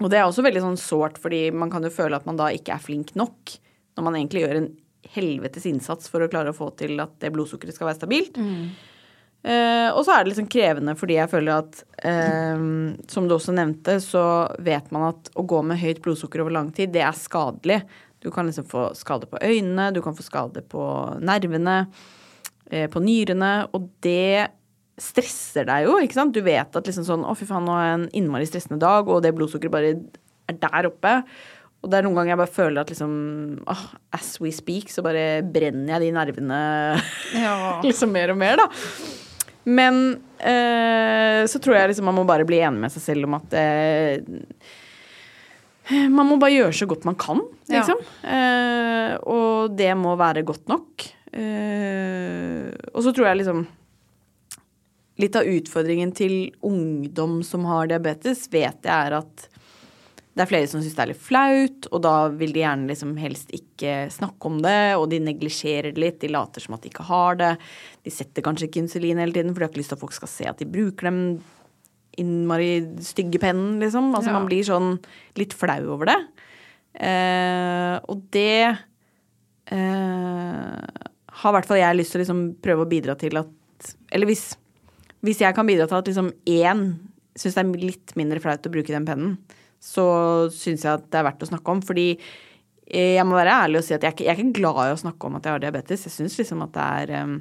[0.00, 2.50] Og det er også veldig sånn sårt, fordi man kan jo føle at man da
[2.52, 3.54] ikke er flink nok,
[3.96, 4.74] når man egentlig gjør en
[5.14, 8.40] helvetes innsats for å klare å få til at det blodsukkeret skal være stabilt.
[9.46, 12.56] Eh, og så er det liksom krevende fordi jeg føler at uh,
[13.06, 14.24] Som du også nevnte, så
[14.64, 17.80] vet man at å gå med høyt blodsukker over lang tid, det er skadelig.
[18.18, 20.82] Du kan liksom få skade på øynene, du kan få skade på
[21.22, 21.78] nervene,
[22.72, 24.48] uh, på nyrene, og det
[25.00, 26.32] stresser deg jo, ikke sant.
[26.36, 29.08] Du vet at liksom sånn Å, fy faen, nå har jeg en innmari stressende dag,
[29.12, 29.92] og det blodsukkeret bare
[30.48, 31.12] er der oppe.
[31.84, 33.12] Og det er noen ganger jeg bare føler at liksom
[33.68, 33.82] oh,
[34.16, 36.60] As we speak, så bare brenner jeg de nervene
[37.86, 38.66] liksom mer og mer, da.
[39.66, 40.00] Men
[40.38, 43.54] eh, så tror jeg liksom man må bare bli enig med seg selv om at
[43.58, 44.22] eh,
[46.10, 47.80] Man må bare gjøre så godt man kan, Ja.
[47.82, 48.00] liksom.
[48.26, 51.04] Eh, og det må være godt nok.
[51.36, 53.66] Eh, og så tror jeg liksom
[55.16, 59.46] Litt av utfordringen til ungdom som har diabetes, vet jeg er at
[60.36, 63.14] det er flere som syns det er litt flaut, og da vil de gjerne liksom
[63.16, 66.90] helst ikke snakke om det, og de neglisjerer det litt, de later som at de
[66.92, 67.54] ikke har det.
[68.04, 70.12] De setter kanskje ikke insulin hele tiden, for de har ikke lyst til at folk
[70.18, 71.22] skal se at de bruker dem
[72.20, 72.68] innmari
[73.04, 74.12] stygge pennen, liksom.
[74.12, 74.36] Altså Ja.
[74.36, 74.98] man blir sånn
[75.40, 76.20] litt flau over det.
[77.00, 78.76] Eh, og det
[79.72, 80.84] eh,
[81.36, 83.48] har i hvert fall jeg lyst til å liksom prøve å bidra til at
[84.10, 84.56] Eller hvis,
[85.26, 86.88] hvis jeg kan bidra til at liksom én
[87.36, 89.36] syns det er litt mindre flaut å bruke den pennen,
[89.82, 90.06] så
[90.54, 91.82] syns jeg at det er verdt å snakke om.
[91.84, 94.80] Fordi eh, jeg må være ærlig og si at jeg ikke, jeg er ikke glad
[94.86, 96.06] i å snakke om at jeg har diabetes.
[96.08, 97.36] Jeg syns liksom at det er eh,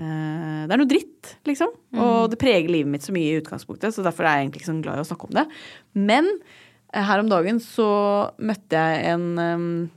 [0.00, 1.78] eh, Det er noe dritt, liksom.
[2.00, 4.72] Og det preger livet mitt så mye i utgangspunktet, så derfor er jeg egentlig ikke
[4.72, 5.48] så glad i å snakke om det.
[6.10, 6.30] Men
[6.92, 7.90] her om dagen så
[8.40, 9.90] møtte jeg en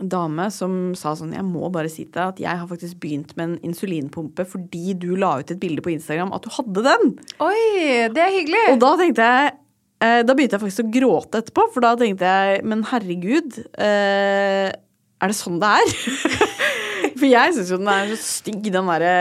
[0.00, 3.34] dame som sa sånn Jeg må bare si til deg at jeg har faktisk begynt
[3.38, 7.12] med en insulinpumpe fordi du la ut et bilde på Instagram at du hadde den.
[7.44, 7.64] Oi,
[8.14, 8.64] det er hyggelig!
[8.74, 9.52] Og da tenkte jeg
[10.06, 14.68] eh, Da begynte jeg faktisk å gråte etterpå, for da tenkte jeg Men herregud, eh,
[14.70, 15.96] er det sånn det er?
[17.20, 19.16] for jeg syns jo den er så stygg, den derre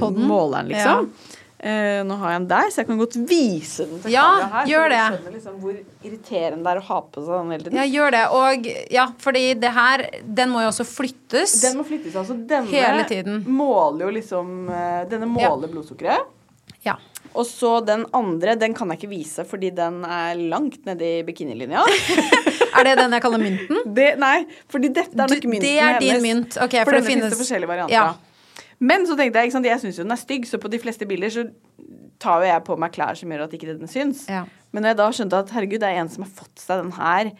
[0.00, 0.24] Podden?
[0.28, 1.12] måleren, liksom.
[1.58, 4.66] Eh, nå har jeg den der, så jeg kan godt vise den til Ja, her.
[4.70, 5.00] gjør så det.
[5.18, 7.78] skjønner liksom hvor irriterende det er å ha på seg den hele tiden.
[7.80, 8.20] Ja, gjør det.
[8.38, 11.56] Og ja, fordi det her Den må jo også flyttes.
[11.64, 12.14] Den må flyttes.
[12.14, 13.42] altså Denne Hele tiden.
[13.48, 16.30] måler jo liksom eh, Denne måler blodsukkeret.
[16.86, 16.94] Ja.
[17.34, 21.82] Og så den andre, den kan jeg ikke vise fordi den er langt nedi bikinilinja.
[22.78, 23.78] Er det den jeg kaller mynten?
[23.96, 26.22] Det, nei, fordi dette er nok mynten mynten det er din hennes.
[26.22, 26.56] mynt.
[26.62, 28.14] Ok, for for det denne finnes det finnes- forskjellige varianter Ja.
[28.78, 30.78] Men så tenkte jeg, ikke sant, jeg syns jo den er stygg, så på de
[30.82, 31.46] fleste bilder så
[32.22, 34.26] tar jo jeg på meg klær som gjør at ikke den syns.
[34.30, 34.44] Ja.
[34.74, 36.94] Men når jeg da skjønte at herregud, det er en som har fått seg den
[36.98, 37.30] her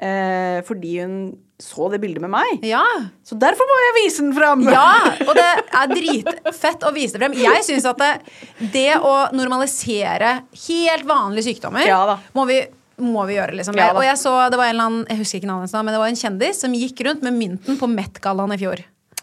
[0.00, 1.14] eh, fordi hun
[1.60, 2.80] så det bildet med meg, Ja.
[3.20, 4.62] så derfor må jeg vise den fram!
[4.64, 4.86] Ja,
[5.26, 7.34] og det er dritfett å vise det frem.
[7.36, 8.12] Jeg syns at det,
[8.72, 12.62] det å normalisere helt vanlige sykdommer Ja må vi
[13.00, 13.76] må vi gjøre, liksom.
[13.80, 16.00] Ja og jeg så, det var en eller annen, jeg husker ikke navnet men det
[16.02, 18.82] var en kjendis som gikk rundt med mynten på Met-gallaen i fjor.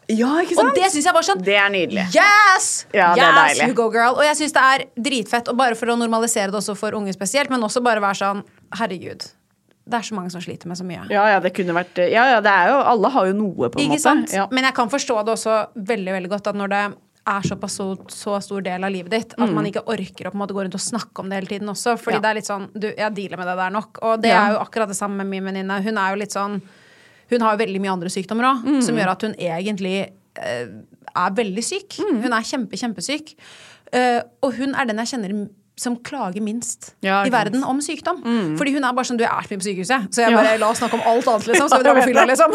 [0.09, 0.69] Ja, ikke sant?
[0.71, 2.05] Og det syns jeg var sånn Det er nydelig.
[2.15, 2.85] Yes!
[2.95, 4.15] Ja, det er yes, you go girl.
[4.15, 7.11] Og jeg syns det er dritfett, og bare for å normalisere det også for unge
[7.13, 8.43] spesielt, men også bare være sånn
[8.79, 9.25] Herregud.
[9.87, 11.05] Det er så mange som sliter med så mye.
[11.11, 13.79] Ja, ja, det kunne vært Ja, ja, det er jo Alle har jo noe, på
[13.79, 14.03] en Ikke måte.
[14.03, 14.33] sant?
[14.35, 14.47] Ja.
[14.51, 16.81] Men jeg kan forstå det også veldig veldig godt at når det
[17.27, 19.43] er såpass så, så stor del av livet ditt Mm.
[19.43, 21.47] at man ikke orker å på en måte gå rundt og snakke om det hele
[21.51, 21.97] tiden også.
[21.99, 22.19] Fordi Ja.
[22.23, 23.99] det er litt sånn du, Jeg dealer med det der nok.
[24.01, 24.47] Og det Ja.
[24.47, 25.81] er jo akkurat det samme med min venninne.
[25.83, 26.61] Hun er jo litt sånn
[27.29, 28.81] Hun har jo veldig mye andre sykdommer òg, Mm.
[28.81, 29.95] som gjør at hun egentlig
[30.37, 30.67] eh,
[31.15, 31.97] er veldig syk.
[31.99, 32.21] Mm.
[32.23, 33.35] Hun er kjempe, kjempesyk.
[33.95, 35.47] Uh, og hun er den jeg kjenner
[35.79, 38.17] som klager minst Ja, i verden om sykdom.
[38.57, 40.41] Fordi hun er bare sånn Du er så mye på sykehuset, så jeg Ja.
[40.41, 41.69] bare la oss snakke om alt annet, liksom.
[41.69, 42.51] Så vi drar på fylla, liksom.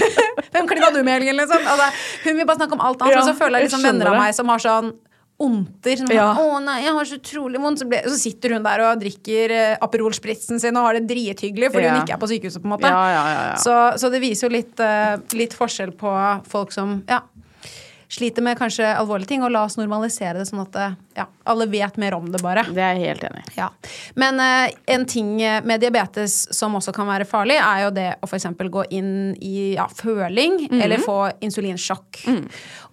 [0.54, 1.66] Hvem klina du med i helgen, liksom?
[1.66, 1.90] Altså,
[2.24, 3.12] hun vil bare snakke om alt annet.
[3.12, 4.92] Ja, og så føler jeg jeg liksom venner av meg som har sånn
[5.40, 5.96] Ondter.
[5.96, 6.34] Som Ja.
[6.34, 9.00] sånn, 'Å nei, jeg har så utrolig vondt.' Så, ble, så sitter hun der og
[9.00, 11.94] drikker eh, Aperol Spritzen sin og har det drithyggelig fordi Ja.
[11.94, 12.60] hun ikke er på sykehuset.
[12.62, 13.56] på en måte Ja.
[13.56, 17.20] Så, så det viser jo litt, eh, litt forskjell på folk som ja,
[18.10, 21.66] sliter med kanskje alvorlige ting, og la oss normalisere det sånn at eh, ja, alle
[21.70, 22.64] vet mer om det, bare.
[22.66, 23.52] Det er jeg helt enig i.
[23.58, 23.68] Ja.
[24.18, 25.36] Men uh, en ting
[25.66, 28.46] med diabetes som også kan være farlig, er jo det å f.eks.
[28.70, 30.80] gå inn i ja, føling Mhm.
[30.82, 32.22] eller få insulinsjokk.
[32.26, 32.44] Mm.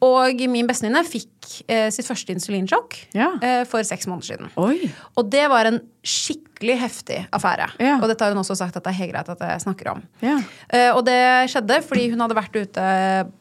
[0.08, 1.32] Og min bestevenninne fikk
[1.72, 3.32] uh, sitt første insulinsjokk Ja.
[3.42, 4.52] uh, for seks måneder siden.
[4.58, 4.92] Oi.
[5.18, 7.68] Og det var en skikkelig heftig affære.
[7.84, 7.98] Ja.
[8.02, 10.02] Og dette har hun også sagt at det er helt greit at jeg snakker om.
[10.24, 10.38] Ja.
[10.72, 11.18] Uh, og det
[11.52, 12.86] skjedde fordi hun hadde vært ute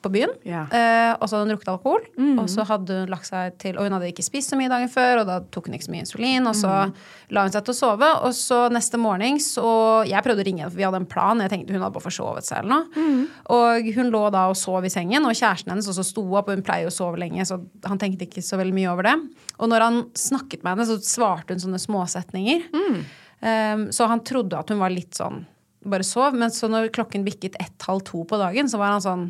[0.03, 0.64] på byen, Ja.
[0.67, 0.75] Mm.
[0.77, 2.03] eh, og så hadde hun drukket alkohol.
[2.43, 4.89] Og så hadde hun lagt seg til Og hun hadde ikke spist så mye dagen
[4.93, 6.47] før, og da tok hun ikke så mye insulin.
[6.51, 6.93] Og så Mm.
[7.31, 10.61] la hun seg til å sove, og så neste morgen så Jeg prøvde å ringe
[10.64, 11.39] henne, for vi hadde en plan.
[11.41, 12.87] Jeg tenkte hun hadde bare forsovet seg eller noe.
[12.97, 13.29] Mm.
[13.51, 16.55] Og hun lå da og sov i sengen, og kjæresten hennes også sto opp, og
[16.57, 19.14] hun pleier å sove lenge, så han tenkte ikke så veldig mye over det.
[19.61, 22.56] Og når han snakket med henne, så svarte hun sånne småsetninger.
[22.73, 22.99] Mm.
[23.47, 25.43] Um, så han trodde at hun var litt sånn
[25.87, 26.35] bare sov.
[26.35, 29.27] Men så når klokken bikket ett-halv to på dagen, så var han sånn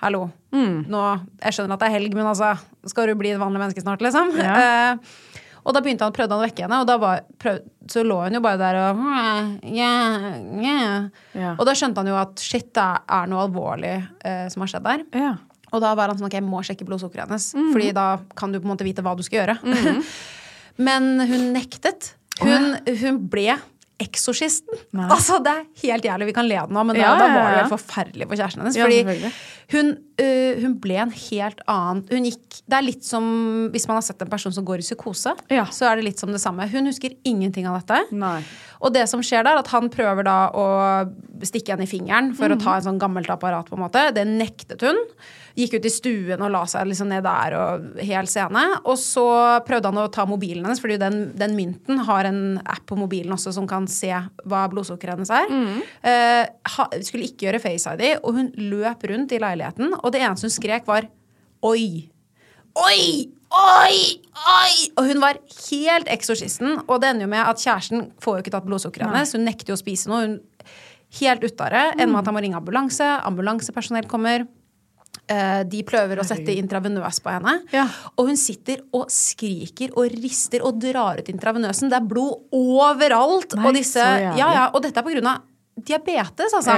[0.00, 0.30] Hallo.
[0.56, 0.86] Mm.
[0.88, 1.00] Nå,
[1.44, 2.54] jeg skjønner at det er helg, men altså,
[2.88, 4.30] skal du bli et vanlig menneske snart, liksom?
[4.40, 4.94] Ja.
[4.96, 7.58] Uh, og da begynte han, prøvde han å vekke henne, og da var, prøv,
[7.92, 9.02] så lå hun jo bare der og
[9.68, 11.10] yeah, yeah.
[11.36, 11.50] Ja.
[11.58, 13.92] Og da skjønte han jo at shit, det er noe alvorlig
[14.24, 15.04] uh, som har skjedd der.
[15.20, 15.34] Ja.
[15.70, 17.68] Og da var han sånn ok, jeg må sjekke blodsukkeret hennes, Mhm.
[17.76, 18.06] Fordi da
[18.40, 19.58] kan du på en måte vite hva du skal gjøre.
[20.88, 22.14] Men hun nektet.
[22.40, 23.58] Hun, hun ble
[24.00, 24.78] eksorsisten.
[24.96, 26.30] Altså, det er helt jævlig.
[26.30, 28.28] Vi kan le av det nå, men da, Ja, ja, ja, var det helt forferdelig
[28.30, 28.78] for kjæresten hennes.
[28.80, 29.32] Ja, fordi.
[29.72, 33.96] Hun, øh, hun ble en helt annen hun gikk, Det er litt som hvis man
[33.98, 35.34] har sett en person som går i psykose.
[35.50, 35.64] Ja.
[35.70, 36.68] Så er det litt som det samme.
[36.70, 38.00] Hun husker ingenting av dette.
[38.12, 38.42] Nei.
[38.80, 40.64] Og det som skjer der, at han prøver da å
[41.44, 42.56] stikke henne i fingeren for Mhm.
[42.58, 44.12] å ta en sånn gammelt apparat, på en måte.
[44.14, 44.96] Det nektet hun.
[45.56, 48.80] Gikk ut i stuen og la seg liksom ned der og hel scene.
[48.86, 52.86] Og så prøvde han å ta mobilen hennes, fordi den, den mynten har en app
[52.86, 54.08] på mobilen også som kan se
[54.46, 55.48] hva blodsukkeret hennes er.
[55.50, 55.82] Mhm.
[56.02, 56.46] Eh,
[56.76, 59.58] ha, skulle ikke gjøre Face ID, og hun løp rundt i leiligheten,
[60.02, 61.06] og det eneste hun skrek, var
[61.62, 62.10] oi.
[62.80, 63.30] Oi!
[63.50, 63.96] Oi!
[64.30, 64.74] Oi!
[64.96, 65.40] Og hun var
[65.70, 66.78] helt eksorsisten.
[66.86, 69.34] Og det ender jo med at kjæresten får jo ikke tatt blodsukkeret hennes.
[69.34, 70.22] Hun nekter jo å spise noe.
[70.22, 70.38] Hun
[71.18, 71.84] helt ute av det.
[71.96, 73.08] Ender med at han må ringe ambulanse.
[73.26, 74.46] Ambulansepersonell kommer.
[75.26, 77.56] Eh, De prøver å sette intravenøs på henne.
[77.74, 77.88] Ja.
[78.16, 81.90] Og hun sitter og skriker og rister og drar ut intravenøsen.
[81.90, 83.58] Det er blod overalt.
[83.58, 83.98] Nei, og, disse,
[84.30, 85.42] ja, ja, og dette er på grunn av
[85.80, 86.76] diabetes, altså.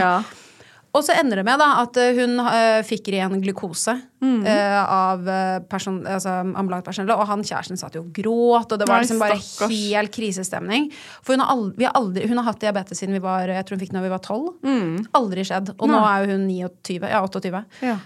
[0.95, 4.45] Og så ender det med da, at eh, hun uh, fikk ren glukose Mm.
[4.47, 5.25] uh, av
[5.69, 6.31] person, altså.
[6.53, 9.73] Og han kjæresten satt jo og gråt, og det var Nei, liksom bare stakkars.
[9.73, 10.91] helt krisestemning.
[11.25, 13.65] For hun har, aldri, vi har, aldri, hun har hatt diabetes siden vi var jeg
[13.67, 15.09] tror hun fikk når vi var 12.
[15.19, 15.73] Aldri skjedd.
[15.79, 16.07] Og nå Mm.
[16.13, 17.65] Er jo hun 29, ja, 28.
[17.83, 17.97] Ja.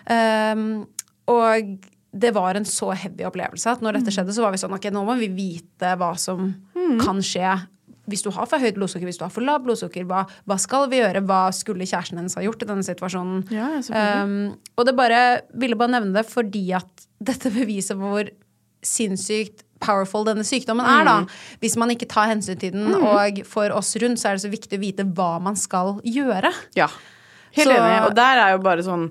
[0.55, 0.87] Um,
[1.29, 1.77] og
[2.17, 3.99] det var en så heavy opplevelse at når Mm.
[4.05, 6.55] dette skjedde, så var vi sånn ok, nå må vi vite hva som
[7.03, 7.59] kan skje.
[8.07, 10.87] Hvis du har for høyt blodsukker, hvis du har for lavt blodsukker, hva, hva skal
[10.93, 11.25] vi gjøre?
[11.27, 13.45] Hva skulle kjæresten hennes ha gjort i denne situasjonen?
[13.51, 13.71] Ja,
[14.23, 14.37] um,
[14.79, 15.23] og det bare,
[15.59, 18.29] ville bare nevne det fordi at dette beviser hvor
[18.87, 21.17] sinnssykt powerful denne sykdommen er, da.
[21.61, 22.95] Hvis man ikke tar hensyn til den.
[22.97, 26.53] Og for oss rundt så er det så viktig å vite hva man skal gjøre.
[26.79, 26.89] Ja.
[27.57, 27.99] Helt Så- enig.
[28.07, 29.11] Og der er jo bare sånn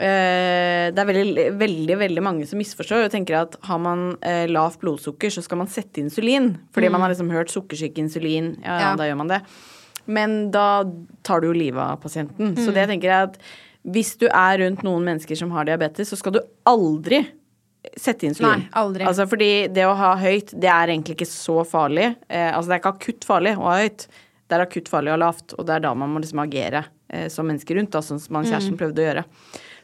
[0.00, 4.80] det er veldig, veldig veldig mange som misforstår og tenker at har man eh, lavt
[4.80, 6.54] blodsukker, så skal man sette insulin.
[6.74, 9.40] Fordi man har liksom hørt sukkersyke, insulin, ja, ja, da gjør man det.
[10.10, 10.68] Men da
[11.26, 12.56] tar du jo livet av pasienten.
[12.58, 13.36] Så det tenker jeg at
[13.84, 17.22] hvis du er rundt noen mennesker som har diabetes, så skal du aldri
[17.96, 18.64] sette insulin.
[18.66, 19.06] Nei, aldri.
[19.08, 22.10] Altså fordi det å ha høyt, det er egentlig ikke så farlig.
[22.28, 24.08] Eh, altså det er ikke akutt farlig å ha høyt.
[24.50, 26.82] Det er akutt farlig å ha lavt, og det er da man må liksom agere
[27.08, 28.80] eh, som mennesker rundt, da, sånn som han kjæresten Mm.
[28.82, 29.24] prøvde å gjøre.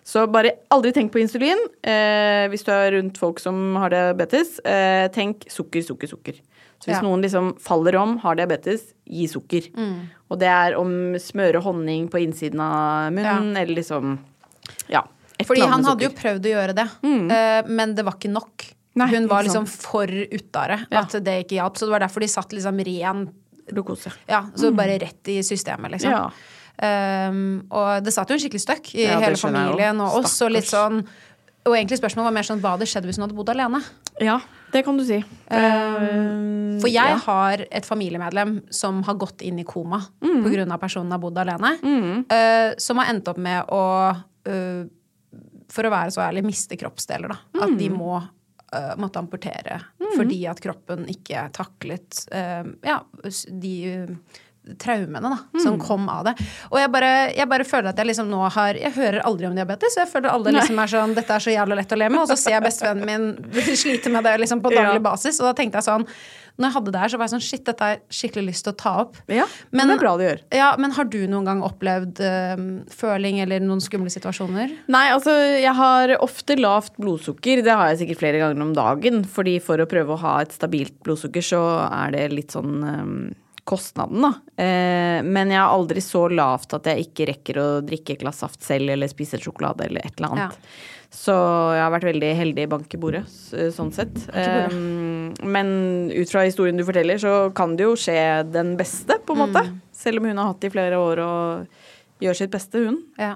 [0.06, 4.60] Så bare aldri tenk på insulin eh, hvis du er rundt folk som har diabetes.
[4.62, 6.38] Eh, tenk sukker, sukker, sukker.
[6.78, 7.02] Så hvis Ja.
[7.02, 9.66] noen liksom faller om, har diabetes, gi sukker.
[9.74, 10.08] Mm.
[10.30, 14.18] Og det er om smøre honning på innsiden av munnen, eller liksom
[14.88, 15.02] Ja.
[15.40, 16.88] et Fordi han hadde jo prøvd å gjøre det,
[17.32, 18.72] eh, men det var ikke nok.
[18.94, 21.00] Nei, Hun var liksom for utare Ja.
[21.00, 21.74] at det ikke hjalp.
[21.76, 23.28] Så det var derfor de satt liksom ren
[23.66, 24.12] Glukose.
[24.28, 26.10] Ja, så bare rett i systemet, liksom.
[26.12, 26.30] Ja.
[26.76, 30.50] Um, og det satt jo en skikkelig støkk i Ja, hele familien, og oss, og
[30.52, 30.98] litt sånn
[31.66, 33.80] Og egentlig spørsmålet var mer sånn hva hadde skjedd hvis hun hadde bodd alene?
[34.22, 34.36] Ja,
[34.72, 35.16] det kan du si.
[35.50, 37.16] Um, For jeg ja.
[37.24, 40.70] har et familiemedlem som har gått inn i koma Mm.
[40.72, 41.72] av personen har bodd alene.
[42.30, 43.82] uh, som har endt opp med å,
[44.46, 44.84] uh,
[45.68, 47.28] for å være så ærlig, miste kroppsdeler.
[47.28, 47.38] Da.
[47.64, 47.78] At Mm.
[47.78, 48.16] de må
[48.74, 49.80] uh, måtte amputere
[50.16, 53.00] fordi at kroppen ikke taklet uh, ja,
[53.50, 54.14] de uh,
[54.78, 55.62] traumene da, Mm.
[55.62, 56.34] som kom av det.
[56.72, 59.54] Og jeg bare, jeg bare føler at jeg liksom nå har Jeg hører aldri om
[59.54, 59.94] diabetes.
[59.96, 62.20] Jeg føler alle liksom er sånn Dette er så jævla lett å leve med.
[62.24, 65.04] Og så ser jeg bestevennen min slite med det liksom på daglig Ja.
[65.10, 65.38] basis.
[65.40, 66.06] Og da tenkte jeg sånn
[66.58, 68.64] Når jeg hadde det her, så var jeg sånn Shit, dette har jeg skikkelig lyst
[68.64, 69.16] til å ta opp.
[69.28, 70.40] Ja, men, det er bra du gjør.
[70.56, 74.72] Ja, men har du noen gang opplevd øh, føling eller noen skumle situasjoner?
[74.88, 77.60] Nei, altså jeg har ofte lavt blodsukker.
[77.62, 79.22] Det har jeg sikkert flere ganger om dagen.
[79.28, 81.60] Fordi for å prøve å ha et stabilt blodsukker, så
[81.92, 83.34] er det litt sånn eh,
[83.66, 84.32] kostnaden, da.
[84.62, 88.44] Eh, men jeg har aldri så lavt at jeg ikke rekker å drikke et glass
[88.44, 90.60] saft selv eller spise sjokolade eller et eller annet.
[91.16, 93.22] Så jeg har vært veldig heldig i bank i bordet,
[93.74, 94.18] sånn sett.
[94.36, 94.74] Eh,
[95.42, 95.68] men
[96.12, 98.20] ut fra historien du forteller, så kan det jo skje
[98.52, 99.64] den beste, på en måte.
[99.96, 103.00] Selv om hun har hatt det i flere år og gjør sitt beste, hun.
[103.20, 103.34] Ja.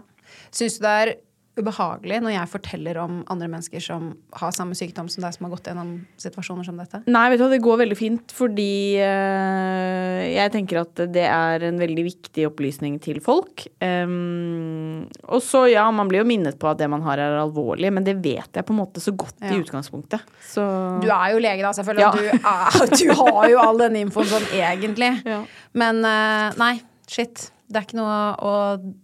[0.55, 1.15] Syns du det er
[1.61, 5.53] ubehagelig når jeg forteller om andre mennesker som har samme sykdom som deg, som har
[5.55, 7.03] gått gjennom situasjoner som dette?
[7.11, 8.69] Nei, vet du hva, det går veldig fint fordi
[9.01, 13.67] øh, jeg tenker at det er en veldig viktig opplysning til folk.
[13.83, 17.93] Um, og så, ja, man blir jo minnet på at det man har er alvorlig,
[17.95, 19.55] men det vet jeg på en måte så godt Ja.
[19.55, 20.21] i utgangspunktet.
[20.45, 20.65] Så
[21.01, 22.03] Du er jo lege, da, selvfølgelig.
[22.03, 22.11] Ja.
[22.13, 25.13] du, er, du har jo all den infoen sånn egentlig.
[25.29, 25.43] Ja.
[25.73, 26.75] Men øh, nei,
[27.09, 27.51] shit.
[27.71, 28.53] Det er ikke noe å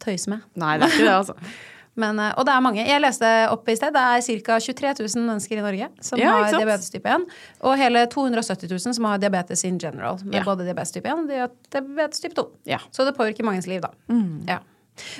[0.02, 0.42] tøyse med.
[0.59, 1.36] Nei, det er ikke det, altså.
[1.97, 2.84] Men, eh, og det er mange.
[2.86, 4.59] Jeg leste opp i sted, det er ca.
[4.61, 7.26] 23 000 mennesker i Norge som Ja, har diabetes type 1.
[7.64, 10.18] Og hele 270 000 som har diabetes in general.
[10.24, 10.44] Med Ja.
[10.44, 12.47] både diabetes type 1 og diabetes type 2.
[12.66, 12.78] Ja.
[12.92, 13.90] Så det påvirker manges liv, da.
[14.47, 14.59] Ja.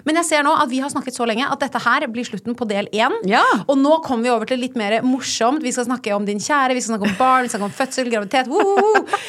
[0.09, 2.57] Men jeg ser nå at vi har snakket så lenge at dette her blir slutten
[2.59, 3.14] på del én.
[3.29, 3.45] Ja.
[3.66, 5.64] Og nå kommer vi over til litt mer morsomt.
[5.64, 7.79] Vi skal snakke om din kjære, vi skal snakke om barn, vi skal snakke om
[7.81, 8.53] fødsel, graviditet.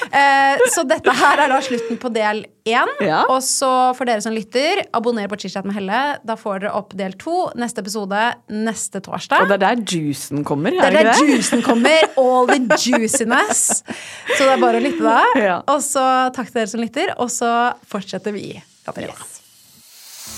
[0.08, 2.92] Eh, så dette her er da slutten på del én.
[3.04, 3.24] Ja.
[3.32, 6.02] Og så for dere som lytter, abonner på Chitchat med Helle.
[6.28, 7.48] Da får dere opp del to.
[7.60, 8.22] Neste episode
[8.52, 9.46] neste torsdag.
[9.46, 12.08] Og det er der juicen kommer, er det, det der juicen kommer.
[12.22, 13.82] All the juiciness.
[14.36, 15.24] Så det er bare å lytte da.
[15.40, 15.58] Ja.
[15.74, 16.04] Og så
[16.36, 17.54] takk til dere som lytter, og så
[17.90, 18.56] fortsetter vi.
[18.88, 19.37] Katarina.